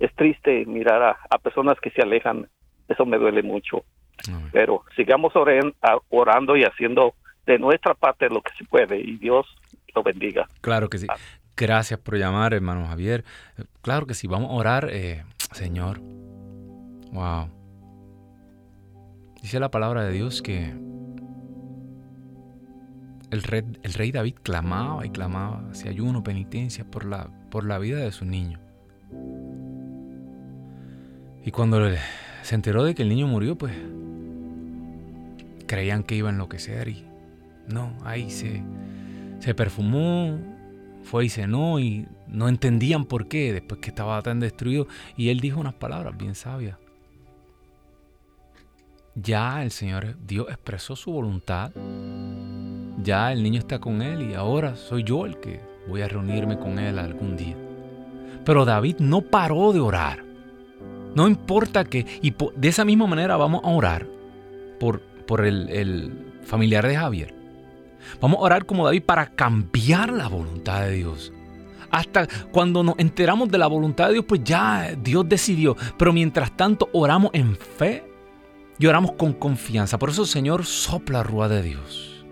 [0.00, 2.48] es triste mirar a, a personas que se alejan,
[2.88, 3.84] eso me duele mucho.
[4.52, 7.14] Pero sigamos orando y haciendo
[7.46, 9.46] de nuestra parte lo que se puede y Dios
[9.94, 10.46] lo bendiga.
[10.60, 11.06] Claro que sí.
[11.60, 13.22] Gracias por llamar, hermano Javier.
[13.82, 16.00] Claro que sí, vamos a orar, eh, Señor.
[17.12, 17.50] Wow.
[19.42, 20.72] Dice la palabra de Dios que
[23.30, 28.58] el rey, David clamaba y clamaba hacia ayuno, penitencia por la, vida de su niño.
[31.44, 31.90] Y cuando
[32.40, 33.74] se enteró de que el niño murió, pues
[35.66, 37.04] creían que iba a enloquecer y
[37.68, 40.38] no, ahí se perfumó,
[41.02, 44.86] fue y cenó y no entendían por qué después que estaba tan destruido.
[45.16, 46.76] Y él dijo unas palabras bien sabias.
[49.14, 51.72] Ya el Señor Dios expresó su voluntad.
[53.02, 56.58] Ya el niño está con él y ahora soy yo el que voy a reunirme
[56.58, 57.56] con él algún día.
[58.44, 60.24] Pero David no paró de orar.
[61.14, 62.06] No importa que...
[62.22, 64.06] Y de esa misma manera vamos a orar
[64.78, 66.12] por, por el, el
[66.44, 67.39] familiar de Javier.
[68.20, 71.32] Vamos a orar como David para cambiar la voluntad de Dios.
[71.90, 75.76] Hasta cuando nos enteramos de la voluntad de Dios, pues ya Dios decidió.
[75.98, 78.04] Pero mientras tanto oramos en fe
[78.78, 79.98] y oramos con confianza.
[79.98, 82.24] Por eso, Señor, sopla rúa de Dios.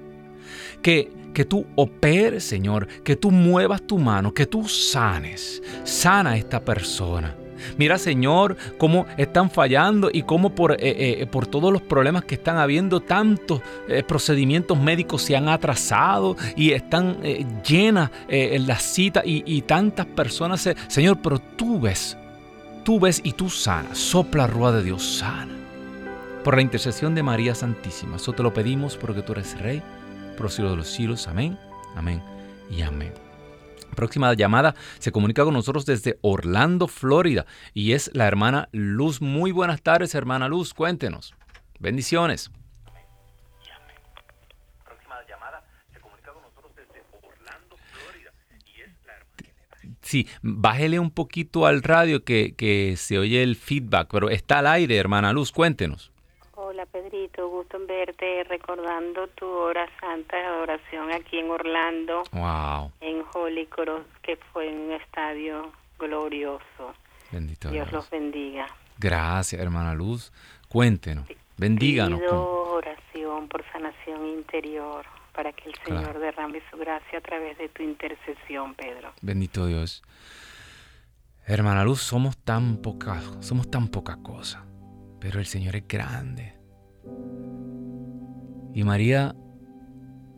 [0.82, 5.62] Que, que tú operes, Señor, que tú muevas tu mano, que tú sanes.
[5.84, 7.34] Sana a esta persona.
[7.76, 12.36] Mira, Señor, cómo están fallando y cómo por, eh, eh, por todos los problemas que
[12.36, 17.18] están habiendo, tantos eh, procedimientos médicos se han atrasado y están
[17.66, 20.68] llenas en las citas y, tantas personas.
[20.86, 22.16] Señor, pero tú ves,
[22.84, 23.98] tú ves y tú sanas.
[23.98, 25.54] Sopla rueda de Dios, sana.
[26.44, 28.16] Por la intercesión de María Santísima.
[28.16, 29.82] Eso te lo pedimos porque tú eres Rey,
[30.48, 31.28] siglos de los siglos.
[31.28, 31.58] Amén,
[31.96, 32.22] amén
[32.70, 33.27] y amén
[33.98, 39.20] próxima llamada se comunica con nosotros desde Orlando, Florida, y es la hermana Luz.
[39.20, 41.34] Muy buenas tardes, hermana Luz, cuéntenos.
[41.80, 42.52] Bendiciones.
[50.00, 54.68] Sí, bájele un poquito al radio que, que se oye el feedback, pero está al
[54.68, 56.12] aire, hermana Luz, cuéntenos.
[56.78, 62.22] Hola Pedrito, gusto en verte recordando tu hora santa de adoración aquí en Orlando.
[62.30, 62.92] Wow.
[63.00, 66.94] En Holy Cross, que fue un estadio glorioso.
[67.32, 68.68] Bendito Dios, los bendiga.
[68.96, 70.32] Gracias, hermana Luz.
[70.68, 72.20] Cuéntenos, bendíganos.
[72.20, 77.70] Pido oración por sanación interior para que el Señor derrame su gracia a través de
[77.70, 79.12] tu intercesión, Pedro.
[79.20, 80.04] Bendito Dios.
[81.44, 84.64] Hermana Luz, somos tan pocas, somos tan poca cosa,
[85.18, 86.57] pero el Señor es grande.
[88.74, 89.34] Y María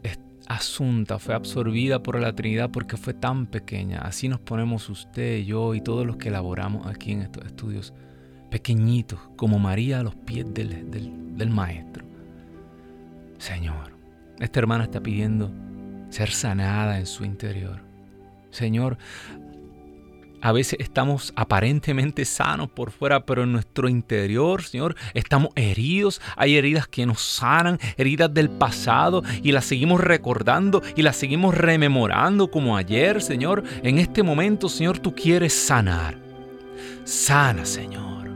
[0.02, 4.00] es asunta, fue absorbida por la Trinidad porque fue tan pequeña.
[4.00, 7.92] Así nos ponemos usted, yo y todos los que elaboramos aquí en estos estudios,
[8.50, 12.04] pequeñitos, como María a los pies del, del Maestro.
[13.38, 13.92] Señor,
[14.38, 15.50] esta hermana está pidiendo
[16.11, 17.80] ser sanada en su interior.
[18.50, 18.98] Señor,
[20.40, 26.20] a veces estamos aparentemente sanos por fuera, pero en nuestro interior, Señor, estamos heridos.
[26.37, 31.55] Hay heridas que nos sanan, heridas del pasado, y las seguimos recordando y las seguimos
[31.55, 33.64] rememorando como ayer, Señor.
[33.83, 36.16] En este momento, Señor, tú quieres sanar.
[37.05, 38.31] Sana, Señor.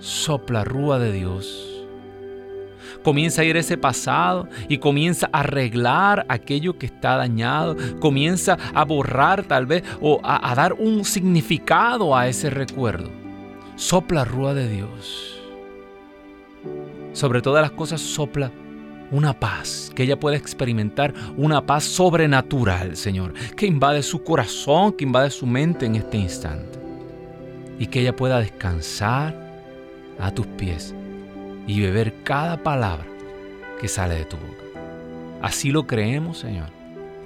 [0.00, 1.67] Sopla rúa de Dios
[3.08, 8.84] comienza a ir ese pasado y comienza a arreglar aquello que está dañado, comienza a
[8.84, 13.08] borrar tal vez o a, dar un significado a ese recuerdo.
[13.76, 15.40] Sopla rúa de Dios.
[17.14, 18.52] Sobre todas las cosas sopla
[19.10, 25.04] una paz, que ella pueda experimentar una paz sobrenatural, Señor, que invade su corazón, que
[25.04, 26.78] invade su mente en este instante.
[27.78, 29.34] Y que ella pueda descansar
[30.18, 30.94] a tus pies
[31.68, 33.06] y beber cada palabra
[33.80, 34.64] que sale de tu boca.
[35.42, 36.70] Así lo creemos, Señor,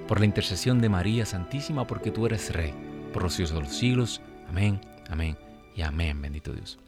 [0.07, 2.75] por la intercesión de María Santísima, porque tú eres Rey,
[3.15, 4.21] por los siglos de los siglos.
[4.51, 5.39] Amén, amén
[5.75, 6.79] y amén, bendito Dios.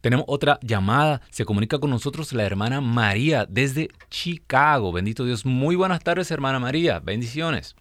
[0.00, 4.92] Tenemos otra llamada, se comunica con nosotros la hermana María desde Chicago.
[4.92, 5.44] Bendito Dios.
[5.44, 7.00] Muy buenas tardes, hermana María.
[7.00, 7.74] Bendiciones.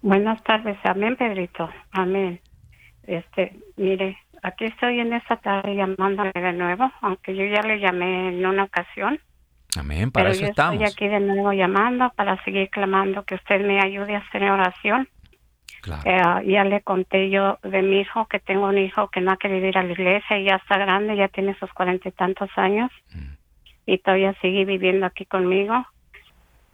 [0.00, 1.70] Buenas tardes, amén, Pedrito.
[1.92, 2.40] Amén.
[3.04, 8.28] Este, mire, aquí estoy en esta tarde llamándole de nuevo, aunque yo ya le llamé
[8.28, 9.18] en una ocasión.
[9.78, 10.74] Amén, para Pero eso yo estamos.
[10.82, 15.08] estoy aquí de nuevo llamando para seguir clamando que usted me ayude a hacer oración.
[15.80, 16.02] Claro.
[16.04, 19.36] Eh, ya le conté yo de mi hijo, que tengo un hijo que no ha
[19.36, 22.50] querido ir a la iglesia y ya está grande, ya tiene sus cuarenta y tantos
[22.56, 23.34] años Mm.
[23.86, 25.86] y todavía sigue viviendo aquí conmigo.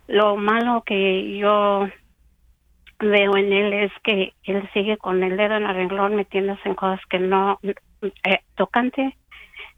[0.08, 1.88] Lo malo que yo
[3.00, 6.74] veo en él es que él sigue con el dedo en el renglón metiéndose en
[6.74, 9.16] cosas que no, eh, tocante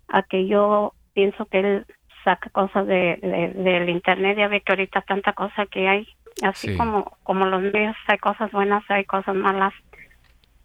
[0.08, 1.86] a que yo pienso que él
[2.24, 6.08] saca cosas de, de- del internet, ya ve que ahorita tanta cosa que hay,
[6.42, 6.76] así Sí.
[6.76, 9.72] como, como los medios, hay cosas buenas, hay cosas malas.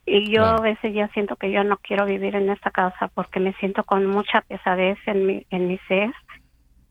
[0.06, 0.58] Y yo Claro.
[0.58, 3.84] a veces ya siento que yo no quiero vivir en esta casa porque me siento
[3.84, 6.12] con mucha pesadez en mi, en mi ser.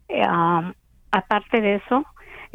[0.09, 0.73] Eh, um,
[1.13, 2.05] aparte de eso,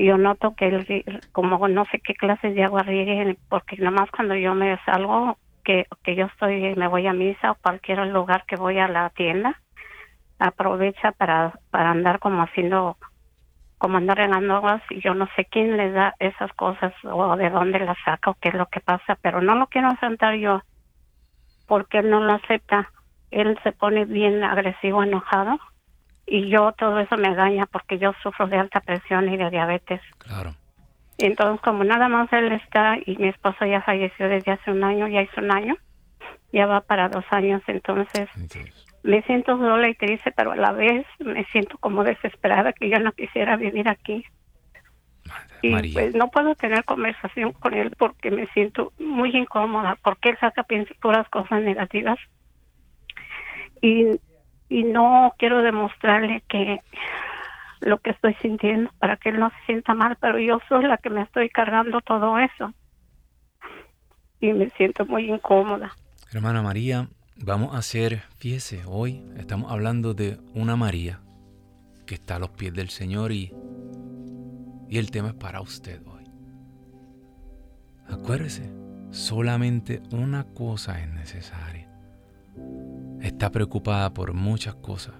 [0.05, 4.35] yo noto que ri- como no sé qué clases de agua riegue, porque nomás cuando
[4.35, 8.55] yo me salgo, que, que yo estoy, me voy a misa o cualquier lugar que
[8.57, 9.59] voy a la tienda,
[10.39, 12.97] aprovecha para, para andar como haciendo,
[13.79, 17.49] como andar regando aguas y yo no sé quién le da esas cosas o de
[17.51, 20.61] dónde las saca o qué es lo que pasa, pero no lo quiero enfrentar yo
[21.67, 22.91] porque él no lo acepta.
[23.31, 25.59] Él se pone bien agresivo, enojado
[26.29, 30.01] y yo todo eso me daña porque yo sufro de alta presión y de diabetes.
[30.19, 30.53] Claro.
[31.17, 35.07] Entonces, como nada más él está y mi esposo ya falleció desde hace un año,
[35.07, 35.75] ya hizo un año,
[36.53, 38.29] ya va para dos años, entonces
[39.03, 42.99] me siento sola y triste, pero a la vez me siento como desesperada que yo
[42.99, 44.23] no quisiera vivir aquí.
[45.25, 45.93] Madre Y María.
[45.93, 50.65] pues no puedo tener conversación con él porque me siento muy incómoda, porque él saca
[51.01, 52.17] puras cosas negativas.
[53.81, 54.19] Y,
[54.69, 56.79] y no quiero demostrarle que
[57.81, 60.97] lo que estoy sintiendo para que él no se sienta mal, pero yo soy la
[60.97, 62.73] que me estoy cargando todo eso.
[64.39, 65.91] Y me siento muy incómoda.
[66.31, 67.07] Hermana María,
[67.37, 71.19] vamos a hacer, fíjese, hoy estamos hablando de una María
[72.05, 73.53] que está a los pies del Señor y,
[74.87, 76.23] y el tema es para usted hoy.
[78.07, 78.71] Acuérdese,
[79.11, 81.87] solamente una cosa es necesaria.
[83.21, 85.15] Está preocupada por muchas cosas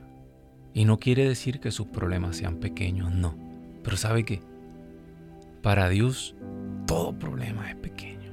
[0.74, 3.38] y no quiere decir que sus problemas sean pequeños, no.
[3.84, 4.42] Pero ¿sabe qué?
[5.62, 6.36] Para Dios
[6.86, 8.32] todo problema es pequeño.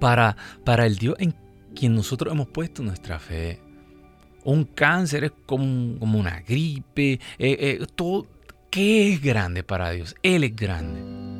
[0.00, 1.34] Para, para el Dios en
[1.74, 3.60] quien nosotros hemos puesto nuestra fe.
[4.44, 7.12] Un cáncer es como, como una gripe.
[7.12, 8.26] eh, eh, todo,
[8.70, 10.14] ¿Qué es grande para Dios?
[10.22, 11.37] Él es grande.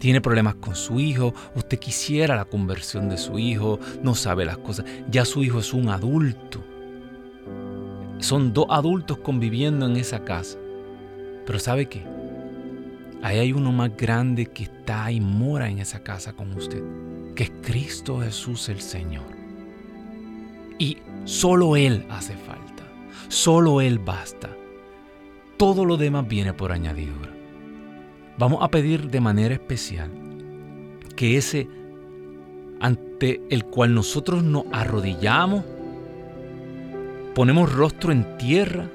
[0.00, 1.32] Tiene problemas con su hijo.
[1.54, 3.78] Usted quisiera la conversión de su hijo.
[4.02, 4.84] No sabe las cosas.
[5.08, 6.64] Ya su hijo es un adulto.
[8.18, 10.58] Son dos adultos conviviendo en esa casa.
[11.46, 12.04] Pero ¿sabe qué?
[13.22, 16.82] Ahí hay uno más grande que está y mora en esa casa con usted
[17.34, 19.24] que es Cristo Jesús el Señor.
[20.78, 22.84] Y solo Él hace falta,
[23.28, 24.50] solo Él basta.
[25.56, 27.39] Todo lo demás viene por añadidura.
[28.40, 30.10] Vamos a pedir de manera especial
[31.14, 31.68] que ese
[32.80, 35.62] ante el cual nosotros nos arrodillamos,
[37.34, 38.88] ponemos rostro en tierra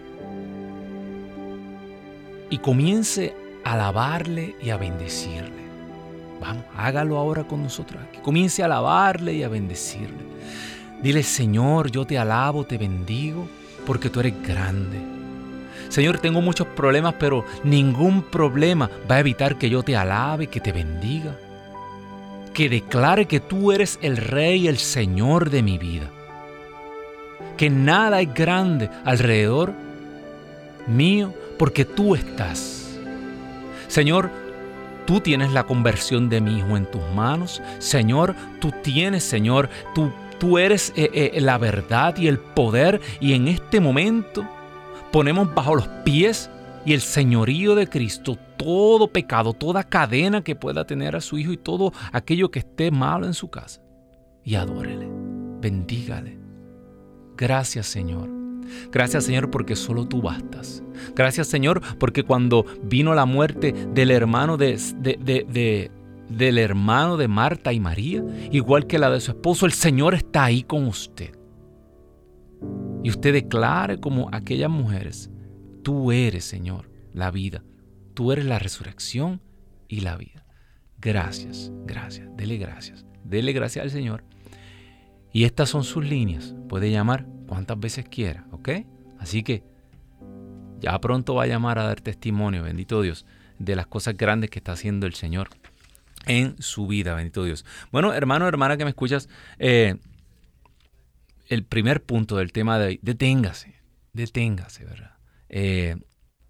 [2.50, 5.64] y comience a alabarle y a bendecirle.
[6.42, 8.18] Vamos, hágalo ahora con nosotros aquí.
[8.24, 10.26] Comience a alabarle y a bendecirle.
[11.04, 13.48] Dile, Señor, yo te alabo, te bendigo,
[13.86, 15.25] porque tú eres grande.
[15.96, 20.60] Señor, tengo muchos problemas, pero ningún problema va a evitar que yo te alabe, que
[20.60, 21.38] te bendiga.
[22.54, 26.12] Que declare que tú eres el Rey, el Señor de mi vida.
[27.56, 29.72] Que nada es grande alrededor
[30.86, 32.98] mío, porque tú estás.
[33.88, 34.30] Señor,
[35.06, 37.62] Tú tienes la conversión de mi hijo en tus manos.
[37.78, 43.00] Señor, tú tienes, Señor, tú, tú eres eh, eh, la verdad y el poder.
[43.20, 44.48] Y en este momento
[45.16, 46.50] ponemos bajo los pies
[46.86, 51.54] y el señorío de Cristo todo pecado, toda cadena que pueda tener a su hijo
[51.54, 53.82] y todo aquello que esté malo en su casa.
[54.44, 55.08] Y adórele,
[55.62, 56.38] bendígale.
[57.38, 58.30] Gracias, Señor.
[58.92, 60.84] Gracias Señor porque solo tú bastas.
[61.16, 65.92] Gracias Señor porque cuando vino la muerte del hermano de, de- de- de-
[66.28, 70.44] del hermano de Marta y María, igual que la de su esposo, el Señor está
[70.44, 71.32] ahí con usted.
[73.06, 75.30] Y usted declare como aquellas mujeres,
[75.84, 77.64] tú eres Señor la vida,
[78.16, 79.44] tú eres la resurrección
[79.88, 80.44] y la vida.
[80.98, 84.24] Gracias, gracias, dele gracias, dele gracias al Señor.
[85.32, 86.56] Y estas son sus líneas.
[86.68, 88.70] Puede llamar cuantas veces quiera, ¿ok?
[89.20, 89.64] Así que
[90.80, 93.28] ya pronto va a llamar a dar testimonio, bendito Dios,
[93.60, 95.50] de las cosas grandes que está haciendo el Señor
[96.26, 97.66] en su vida, bendito Dios.
[97.92, 99.30] Bueno, hermano, hermana que me escuchas,
[99.60, 99.98] eh,
[101.48, 103.76] el primer punto del tema de hoy, deténgase,
[104.14, 105.16] deténgase, ¿verdad?
[105.50, 105.96] Eh,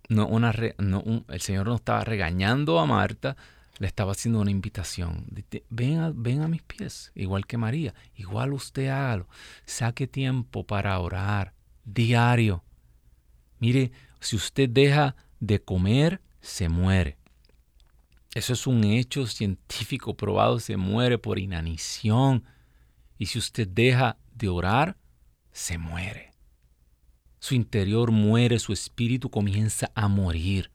[0.10, 3.36] no, una el Señor no estaba regañando a Marta,
[3.80, 5.26] le estaba haciendo una invitación.
[5.70, 7.93] Ven a, ven a mis pies, igual que María.
[8.16, 9.28] Igual usted hágalo.
[9.66, 12.64] Saque tiempo para orar diario.
[13.60, 17.18] Mire, si usted deja de comer, se muere.
[18.34, 22.43] Eso es un hecho científico probado, se muere por inanición.
[23.18, 24.98] Y si usted deja de orar,
[25.52, 26.32] se muere.
[27.40, 30.72] Su interior muere, su espíritu comienza a morir.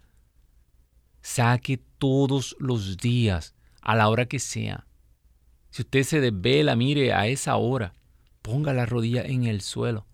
[1.21, 4.87] Saque todos los días, a la hora que sea.
[5.71, 7.95] Si usted se desvela, mire a esa hora,
[8.43, 10.07] ponga la rodilla en el suelo.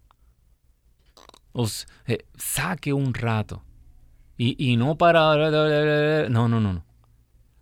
[1.52, 3.62] Os, eh, saque un rato.
[4.36, 5.50] Y, y no para...
[6.28, 6.84] No, no, no, no.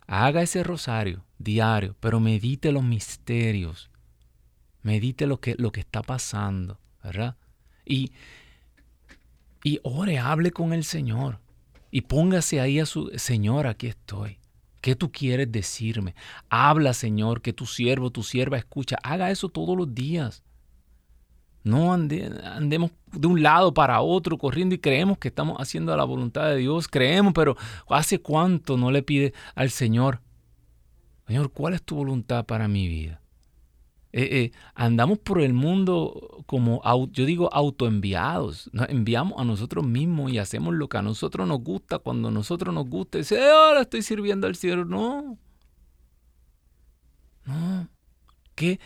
[0.07, 3.89] Haga ese rosario diario, pero medite los misterios.
[4.85, 7.37] Medite lo que, lo que está pasando, ¿verdad?
[7.87, 8.11] Y,
[9.63, 11.39] y ore, hable con el Señor.
[11.89, 14.37] Y póngase ahí a su Señor, aquí estoy.
[14.81, 16.13] ¿Qué tú quieres decirme?
[16.49, 18.97] Habla, Señor, que tu siervo, tu sierva escucha.
[19.01, 20.43] Haga eso todos los días.
[21.63, 26.47] No andemos de un lado para otro corriendo y creemos que estamos haciendo la voluntad
[26.49, 26.87] de Dios.
[26.87, 27.57] Creemos, pero
[27.89, 30.21] ¿hace cuánto no le pide al Señor?
[31.25, 33.19] Señor, ¿cuál es tu voluntad para mi vida?
[34.17, 38.69] Eh, eh, andamos por el mundo como, yo digo, autoenviados.
[38.71, 42.31] Nos enviamos a nosotros mismos y hacemos lo que a nosotros nos gusta cuando a
[42.31, 43.17] nosotros nos gusta.
[43.17, 44.85] Dice, eh, ahora estoy sirviendo al cielo.
[44.85, 45.37] No.
[47.43, 47.89] No.
[48.55, 48.79] Que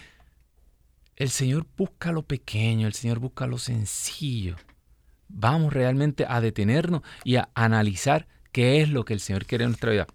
[1.16, 4.56] el Señor busca lo pequeño, el Señor busca lo sencillo.
[5.28, 9.70] Vamos realmente a detenernos y a analizar qué es lo que el Señor quiere en
[9.70, 10.08] nuestra vida.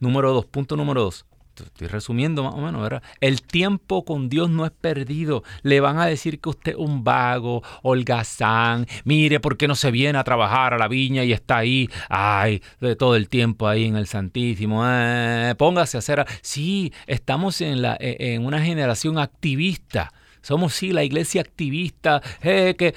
[0.00, 1.26] número dos, punto número dos
[1.62, 3.02] estoy resumiendo más o menos, ¿verdad?
[3.20, 5.44] El tiempo con Dios no es perdido.
[5.62, 9.90] Le van a decir que usted es un vago, holgazán, mire por qué no se
[9.90, 13.84] viene a trabajar a la viña y está ahí, ay, de todo el tiempo ahí
[13.84, 16.24] en el Santísimo, eh, póngase a hacer...
[16.42, 20.12] Sí, estamos en, la, e, en una generación activista.
[20.42, 22.94] Somos, sí, la iglesia activista, que...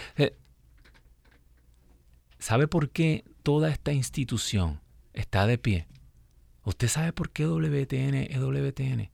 [2.39, 4.79] ¿Sabe por qué toda esta institución
[5.13, 5.87] está de pie?
[6.67, 9.09] ¿Usted sabe por qué WTN es WTN?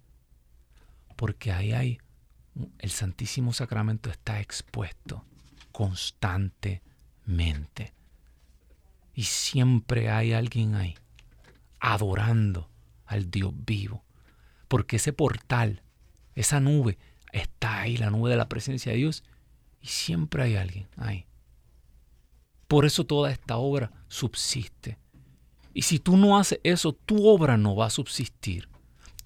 [1.16, 1.99] Porque ahí hay,
[2.80, 5.24] el Santísimo Sacramento está expuesto
[5.72, 7.93] constantemente.
[9.14, 10.95] Y siempre hay alguien ahí,
[11.80, 12.72] adorando
[13.06, 14.04] al Dios vivo.
[14.68, 15.84] Porque ese portal,
[16.34, 16.97] esa nube,
[17.32, 19.24] está ahí, la nube de la presencia de Dios,
[19.80, 21.28] y siempre hay alguien ahí.
[22.68, 25.03] Por eso toda esta obra subsiste.
[25.74, 28.69] Y si tú no haces eso, tu obra no va a subsistir.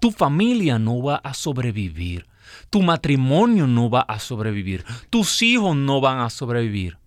[0.00, 2.26] Tu familia no va a sobrevivir.
[2.70, 4.84] Tu matrimonio no va a sobrevivir.
[5.10, 6.98] Tus hijos no van a sobrevivir.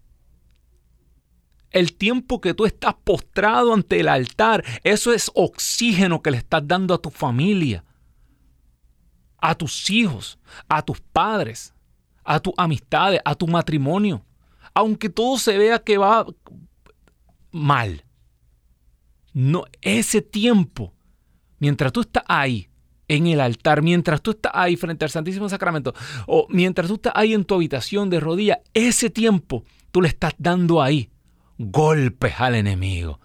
[1.71, 6.67] El tiempo que tú estás postrado ante el altar, eso es oxígeno que le estás
[6.67, 7.85] dando a tu familia,
[9.37, 10.37] a tus hijos,
[10.67, 11.73] a tus padres,
[12.25, 14.23] a tus amistades, a tu matrimonio.
[14.73, 16.25] Aunque todo se vea que va
[17.51, 18.03] mal,
[19.34, 20.93] no, ese tiempo,
[21.59, 22.69] mientras tú estás ahí
[23.07, 25.93] en el altar, mientras tú estás ahí frente al Santísimo Sacramento,
[26.27, 30.34] o mientras tú estás ahí en tu habitación de rodillas, ese tiempo tú le estás
[30.38, 31.09] dando ahí
[31.57, 33.19] golpes al enemigo.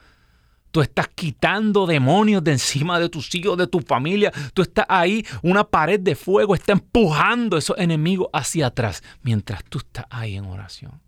[0.70, 4.30] Tú estás quitando demonios de encima de tus hijos, de tu familia.
[4.52, 9.78] Tú estás ahí, una pared de fuego está empujando esos enemigos hacia atrás mientras tú
[9.78, 11.00] estás ahí en oración,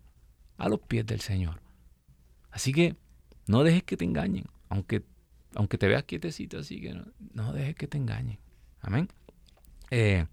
[0.57, 1.61] a los pies del Señor.
[2.49, 2.95] Así que
[3.45, 5.03] no dejes que te engañen aunque,
[5.55, 6.99] aunque te veas quietecito así, que
[7.33, 8.39] no, dejes que te engañen.
[8.79, 9.09] Amén.
[9.91, 10.25] Eh,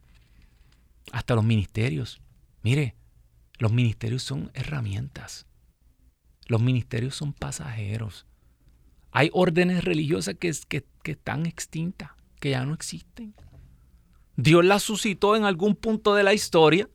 [1.13, 2.21] hasta los ministerios.
[2.63, 2.95] Mire,
[3.59, 5.47] los ministerios son herramientas.
[6.47, 8.27] Los ministerios son pasajeros.
[9.11, 13.35] Hay órdenes religiosas que, que, que están extintas, que ya no existen.
[14.37, 16.89] Dios las suscitó en algún punto de la historia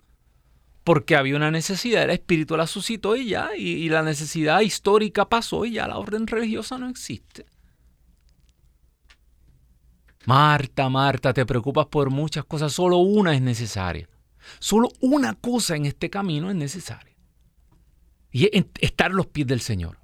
[0.83, 5.65] porque había una necesidad, el espíritu la suscitó y ya, y, la necesidad histórica pasó
[5.65, 7.45] y ya la orden religiosa no existe.
[10.25, 14.07] Marta, Marta, te preocupas por muchas cosas, solo una es necesaria.
[14.59, 17.15] Solo una cosa en este camino es necesaria.
[18.31, 19.97] Y es estar a los pies del Señor.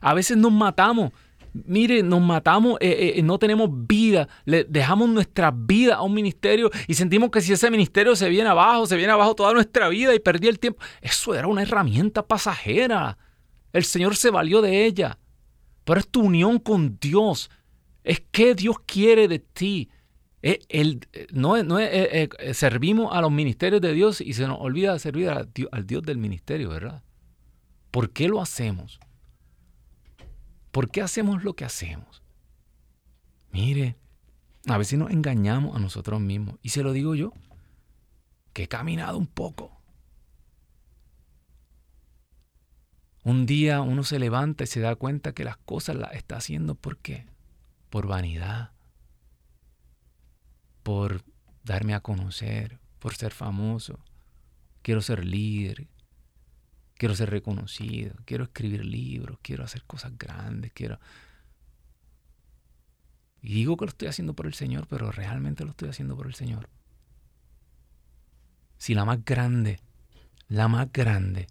[0.00, 1.12] A veces nos matamos
[1.52, 6.70] mire, nos matamos, eh, eh, no tenemos vida, le dejamos nuestra vida a un ministerio
[6.86, 10.14] y sentimos que si ese ministerio se viene abajo, se viene abajo toda nuestra vida
[10.14, 10.82] y perdí el tiempo.
[11.00, 13.18] Eso era una herramienta pasajera.
[13.72, 15.18] El Señor se valió de ella.
[15.84, 17.50] Pero es tu unión con Dios.
[18.04, 19.90] Es que Dios quiere de ti.
[21.32, 26.02] No, eh, servimos a los ministerios de Dios y se nos olvida servir al Dios
[26.02, 27.02] del ministerio, ¿verdad?
[27.90, 28.98] ¿Por qué lo hacemos?
[30.72, 32.22] ¿Por qué hacemos lo que hacemos?
[33.52, 33.96] Mire,
[34.66, 36.56] a veces nos engañamos a nosotros mismos.
[36.62, 37.34] Y se lo digo yo,
[38.54, 39.70] que he caminado un poco.
[43.22, 46.74] Un día uno se levanta y se da cuenta que las cosas las está haciendo
[46.74, 47.26] ¿por qué?
[47.88, 48.72] Por vanidad,
[50.82, 51.22] por
[51.62, 54.00] darme a conocer, por ser famoso.
[54.80, 55.86] Quiero ser líder,
[56.96, 60.98] quiero ser reconocido, quiero escribir libros, quiero hacer cosas grandes, quiero...
[63.40, 66.26] Y digo que lo estoy haciendo por el Señor, pero realmente lo estoy haciendo por
[66.26, 66.68] el Señor.
[68.78, 69.80] Si la más grande,
[70.48, 71.48] la más grande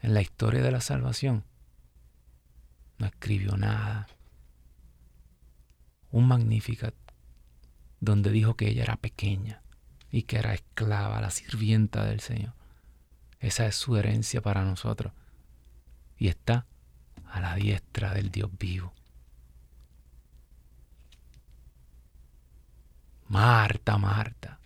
[0.00, 1.44] en la historia de la salvación,
[2.98, 4.08] no escribió nada.
[6.10, 6.94] Un Magnificat
[8.00, 9.62] donde dijo que ella era pequeña
[10.10, 12.57] y que era esclava, la sirvienta del Señor.
[13.40, 15.12] Esa es su herencia para nosotros.
[16.16, 16.66] Y está
[17.26, 18.92] a la diestra del Dios vivo.
[23.28, 24.58] Marta, Marta.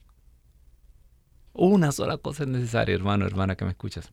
[1.52, 4.10] Una sola cosa es necesaria, hermano, hermana, que me escuchas.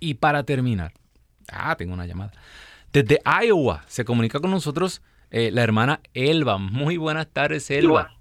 [0.00, 0.92] Y para terminar,
[1.52, 2.32] ah, tengo una llamada.
[2.92, 6.58] Desde Iowa se comunica con nosotros eh, la hermana Elba.
[6.58, 8.16] Muy buenas tardes, Elba.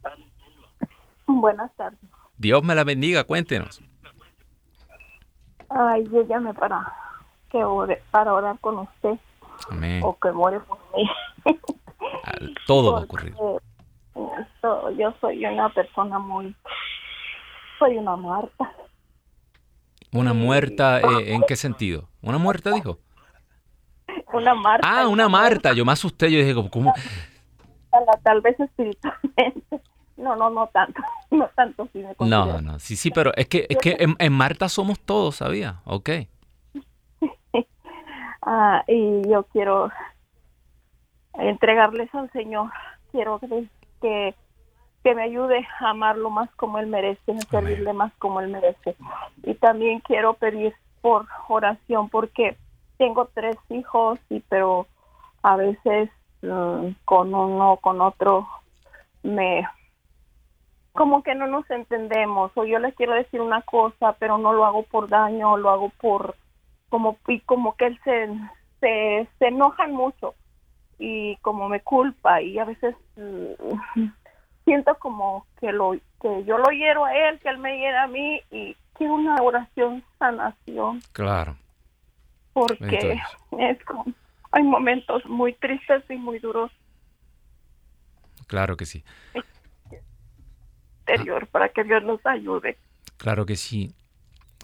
[1.26, 2.00] Buenas tardes.
[2.38, 3.82] Dios me la bendiga, cuéntenos.
[5.70, 6.94] Ay, yo llamé para
[7.50, 7.64] que
[8.12, 9.16] para orar con usted.
[9.70, 10.02] Amén.
[10.04, 11.10] O que muere por mí.
[12.68, 13.34] Todo va a ocurrir.
[14.98, 16.56] yo soy una persona muy...
[17.80, 18.72] Soy una muerta.
[20.12, 22.08] ¿Una muerta eh, en qué sentido?
[22.22, 23.00] ¿Una muerta dijo?
[24.34, 24.88] Una Marta.
[24.88, 25.74] Ah, una Marta.
[25.74, 26.32] Yo me asusté.
[26.32, 26.94] Yo dije, ¿cómo?
[28.24, 29.82] Tal vez espiritualmente.
[30.18, 31.02] No, no, no tanto.
[31.30, 34.70] No tanto, sí me No, no, sí, sí, pero es que, es que en, Marta
[34.70, 35.82] somos todos, ¿sabía?
[35.84, 36.10] Ok.
[38.44, 39.92] ah, y yo quiero
[41.34, 42.72] entregarles al Señor.
[43.12, 43.68] Quiero que,
[44.02, 44.36] que,
[45.04, 48.96] que me ayude a amarlo más como Él merece, a servirle más como Él merece.
[49.44, 52.56] Y también quiero pedir por oración porque
[52.98, 54.88] tengo tres hijos, y pero
[55.44, 56.10] a veces
[56.42, 58.48] mm, con uno, con otro,
[59.24, 59.68] me
[60.98, 64.66] como que no nos entendemos o yo les quiero decir una cosa pero no lo
[64.66, 66.36] hago por daño lo hago por
[66.90, 68.28] como y como que él se,
[68.80, 70.34] se, se enojan mucho
[70.98, 74.06] y como me culpa y a veces mm,
[74.66, 78.08] siento como que lo que yo lo hiero a él que él me hiera a
[78.08, 81.00] mí y quiero una oración sanación.
[81.12, 81.56] Claro.
[82.54, 83.20] Porque
[83.60, 84.04] es como,
[84.52, 86.72] hay momentos muy tristes y muy duros.
[88.48, 89.04] Claro que sí
[91.52, 92.78] para que Dios nos ayude.
[93.18, 93.94] Claro que sí.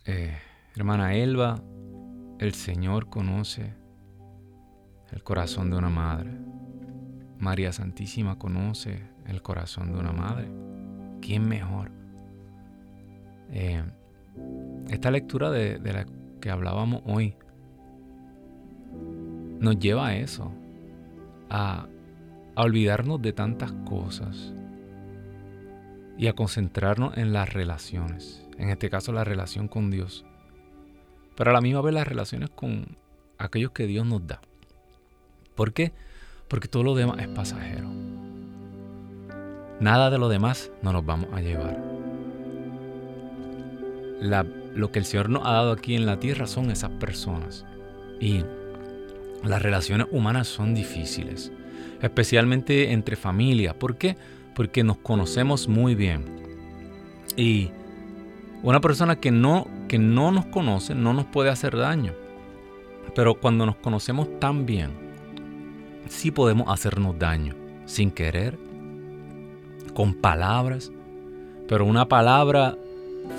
[0.05, 0.37] Eh,
[0.75, 1.61] hermana Elba,
[2.39, 3.73] el Señor conoce
[5.11, 6.31] el corazón de una madre.
[7.39, 10.49] María Santísima conoce el corazón de una madre.
[11.21, 11.91] ¿Quién mejor?
[13.51, 13.83] Eh,
[14.89, 16.05] esta lectura de, la
[16.41, 17.35] que hablábamos hoy
[19.59, 20.51] nos lleva a eso,
[21.49, 21.87] a,
[22.55, 24.53] a olvidarnos de tantas cosas,
[26.17, 30.25] y a concentrarnos en las relaciones, en este caso la relación con Dios,
[31.35, 32.97] pero a la misma vez las relaciones con
[33.37, 34.41] aquellos que Dios nos da.
[35.55, 35.91] ¿Por qué?
[36.47, 37.89] Porque todo lo demás es pasajero.
[39.79, 41.77] Nada de lo demás no nos vamos a llevar.
[44.75, 47.65] lo que el Señor nos ha dado aquí en la tierra son esas personas.
[48.19, 48.43] Y
[49.43, 51.51] las relaciones humanas son difíciles,
[52.01, 53.73] especialmente entre familias.
[53.73, 54.15] ¿Por qué?
[54.55, 56.23] Porque nos conocemos muy bien.
[57.35, 57.71] Y
[58.61, 62.13] una persona que no, que no nos conoce no nos puede hacer daño.
[63.15, 64.91] Pero cuando nos conocemos tan bien,
[66.07, 68.57] sí podemos hacernos daño, sin querer,
[69.93, 70.91] con palabras,
[71.67, 72.77] pero una palabra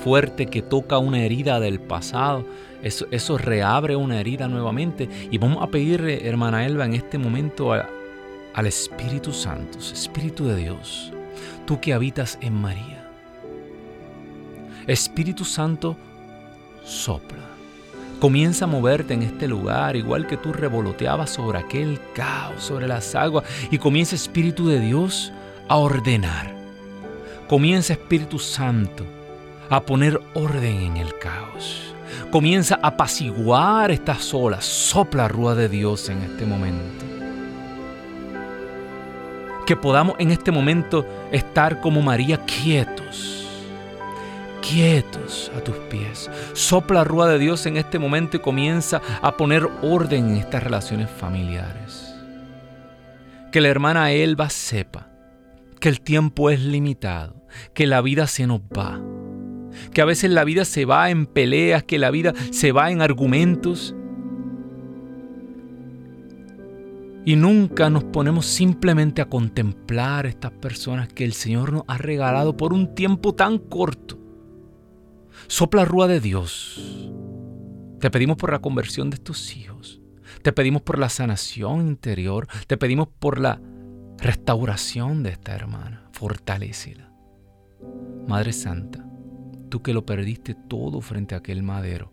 [0.03, 2.45] fuerte que toca una herida del pasado,
[2.83, 5.09] eso, eso reabre una herida nuevamente.
[5.31, 7.89] Y vamos a pedirle, hermana Elba, en este momento a,
[8.55, 11.13] al Espíritu Santo, Espíritu de Dios,
[11.67, 13.11] tú que habitas en María.
[14.87, 15.97] Espíritu Santo,
[16.85, 17.43] sopla.
[18.21, 23.15] Comienza a moverte en este lugar, igual que tú revoloteabas sobre aquel caos, sobre las
[23.15, 25.33] aguas, y comienza Espíritu de Dios
[25.69, 26.55] a ordenar.
[27.49, 29.05] Comienza Espíritu Santo
[29.69, 31.95] a poner orden en el caos.
[32.31, 34.65] Comienza a apaciguar estas olas.
[34.65, 37.04] Sopla rúa de Dios en este momento
[39.67, 43.47] que podamos en este momento estar como María quietos,
[44.61, 46.31] quietos a tus pies.
[46.53, 51.11] Sopla rúa de Dios en este momento y comienza a poner orden en estas relaciones
[51.11, 52.11] familiares.
[53.53, 55.07] que la hermana Elba sepa
[55.79, 59.01] que el tiempo es limitado, que la vida se nos va,
[59.93, 63.01] que a veces la vida se va en peleas, que la vida se va en
[63.01, 63.95] argumentos.
[67.25, 72.57] Y nunca nos ponemos simplemente a contemplar estas personas que el Señor nos ha regalado
[72.57, 74.19] por un tiempo tan corto.
[75.47, 77.11] Sopla rúa de Dios.
[77.99, 80.03] Te pedimos por la conversión de tus hijos.
[80.43, 82.47] Te pedimos por la sanación interior.
[82.67, 83.61] Te pedimos por la
[84.19, 86.09] restauración de esta hermana.
[86.13, 87.11] Fortalécela.
[88.29, 89.05] Madre Santa,
[89.69, 92.13] tú que lo perdiste todo frente a aquel madero,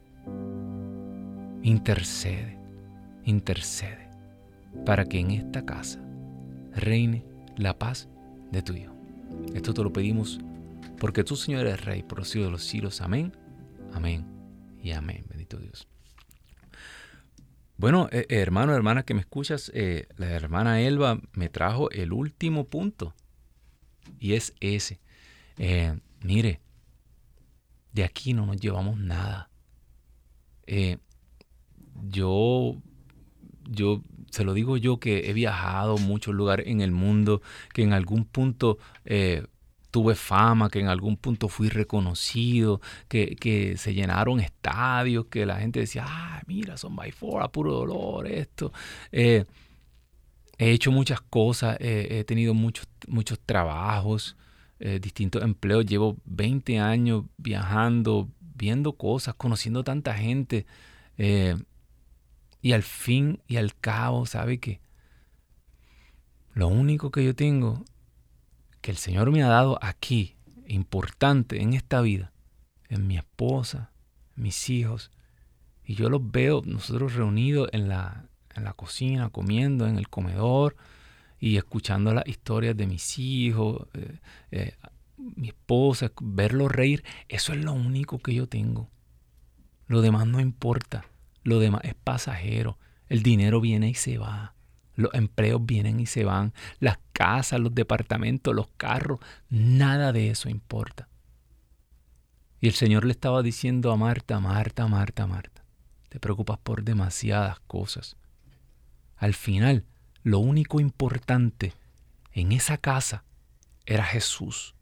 [1.61, 2.59] intercede,
[3.23, 4.00] intercede,
[4.85, 6.03] para que en esta casa
[6.73, 7.25] reine
[7.57, 8.09] la paz
[8.51, 8.95] de tu Hijo.
[9.53, 10.39] Esto te lo pedimos
[10.99, 13.01] porque tú, Señor, eres Rey, por los de los siglos.
[13.01, 13.35] Amén,
[13.93, 14.25] amén
[14.83, 15.25] y amén.
[15.27, 15.87] Bendito Dios.
[17.81, 22.13] Bueno, eh, eh, hermano, hermana que me escuchas, eh, la hermana Elba me trajo el
[22.13, 23.15] último punto
[24.19, 24.99] y es ese.
[26.21, 26.61] mire,
[27.93, 29.49] de aquí no nos llevamos nada.
[32.03, 32.79] yo,
[33.67, 37.41] yo, se lo digo yo que he viajado muchos lugares en el mundo,
[37.73, 38.79] que en algún punto
[39.91, 45.81] tuve fama, que en algún punto fui reconocido, que, se llenaron estadios, que la gente
[45.81, 48.71] decía, ah, mira, son by four, a puro dolor, esto.
[49.11, 49.45] Eh,
[50.57, 54.37] he hecho muchas cosas, he tenido muchos, muchos trabajos,
[54.83, 60.65] eh, distintos empleos, llevo 20 años viajando, viendo cosas, conociendo tanta gente.
[62.61, 64.81] Y al fin y al cabo, ¿sabe qué?
[66.53, 67.83] Lo único que yo tengo
[68.81, 70.35] que el Señor me ha dado aquí,
[70.67, 72.31] importante en esta vida,
[72.89, 73.91] en mi esposa,
[74.35, 75.11] mis hijos,
[75.83, 80.75] y yo los veo nosotros reunidos en la, en la cocina, comiendo, en el comedor,
[81.39, 84.19] y escuchando las historias de mis hijos, eh,
[84.51, 84.75] eh,
[85.17, 88.89] mi esposa, verlos reír, eso es lo único que yo tengo.
[89.87, 91.05] Lo demás no importa,
[91.43, 92.77] lo demás es pasajero,
[93.09, 94.55] el dinero viene y se va.
[94.95, 99.19] Los empleos vienen y se van, las casas, los departamentos, los carros,
[99.49, 101.07] nada de eso importa.
[102.59, 105.63] Y el Señor le estaba diciendo a Marta, Marta, Marta, Marta,
[106.09, 108.17] te preocupas por demasiadas cosas.
[109.15, 109.85] Al final,
[110.23, 111.73] lo único importante
[112.33, 113.23] en esa casa
[113.85, 114.75] era Jesús.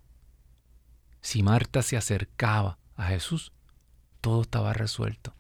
[1.22, 3.53] Si Marta se acercaba a Jesús,
[4.22, 5.34] todo estaba resuelto.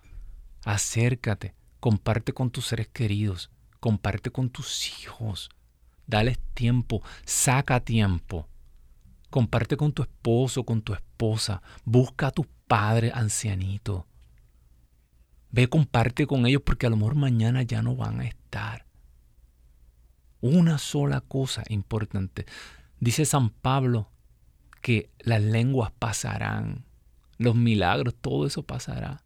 [0.69, 3.49] Acércate, comparte con tus seres queridos,
[3.79, 5.49] comparte con tus hijos,
[6.05, 8.47] dales tiempo, saca tiempo.
[9.31, 14.05] Comparte con tu esposo, con tu esposa, busca a tu padre ancianito.
[15.49, 18.85] Ve, comparte con ellos porque a lo mejor mañana ya no van a estar.
[20.39, 22.45] Una sola cosa importante.
[22.99, 24.11] Dice San Pablo
[24.83, 26.85] que las lenguas pasarán,
[27.39, 29.23] los milagros, todo eso pasará.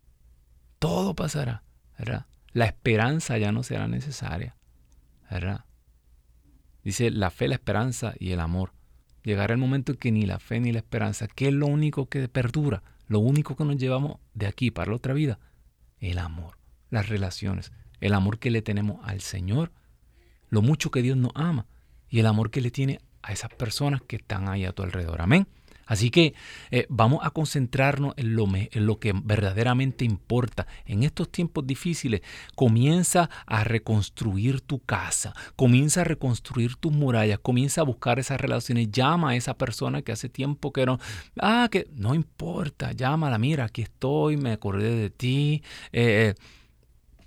[0.83, 1.63] Todo pasará,
[1.97, 2.25] ¿verdad?
[2.51, 4.57] la esperanza ya no será necesaria.
[5.31, 5.63] ¿Verdad?
[6.83, 8.73] Dice la fe, la esperanza y el amor.
[9.23, 12.07] Llegará el momento en que ni la fe ni la esperanza, que es lo único
[12.07, 15.39] que perdura, lo único que nos llevamos de aquí para la otra vida,
[15.99, 16.57] el amor,
[16.89, 17.71] las relaciones,
[18.01, 19.71] el amor que le tenemos al Señor,
[20.49, 21.65] lo mucho que Dios nos ama
[22.09, 25.21] y el amor que le tiene a esas personas que están ahí a tu alrededor.
[25.21, 25.47] Amén.
[25.93, 26.33] Así que
[26.71, 30.65] eh, vamos a concentrarnos en lo, que verdaderamente importa.
[30.87, 32.21] En estos tiempos difíciles,
[32.55, 38.89] comienza a reconstruir tu casa, comienza a reconstruir tus murallas, comienza a buscar esas relaciones,
[38.91, 40.97] llama a esa persona que hace tiempo que no,
[41.39, 46.43] ah, que no importa, llámala, mira, aquí estoy, me acordé de ti, eh, eh,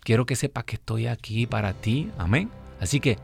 [0.00, 2.50] quiero que sepas que estoy aquí para ti, amén.
[2.80, 3.16] Así que,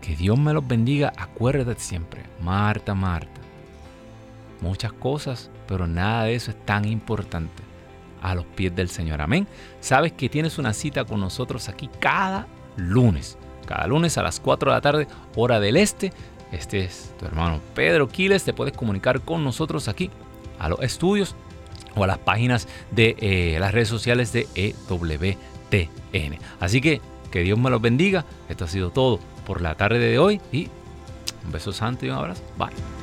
[0.00, 3.49] que Dios me los bendiga, acuérdate siempre, Marta, Marta
[4.62, 7.62] muchas cosas, pero nada de eso es tan importante
[8.22, 9.20] a los pies del Señor.
[9.20, 9.46] Amén.
[9.80, 12.46] Sabes que tienes una cita con nosotros aquí cada
[12.76, 13.38] lunes.
[13.66, 15.06] Cada lunes a las 4 de la tarde,
[15.36, 16.12] hora del este.
[16.52, 18.44] Este es tu hermano Pedro Quiles.
[18.44, 20.10] Te puedes comunicar con nosotros aquí
[20.58, 21.34] a los estudios
[21.94, 26.38] o a las páginas de eh, las redes sociales de EWTN.
[26.58, 27.00] Así que
[27.30, 28.24] que Dios me los bendiga.
[28.48, 30.68] Esto ha sido todo por la tarde de hoy y
[31.44, 32.42] un beso santo y un abrazo.
[32.58, 32.99] Bye.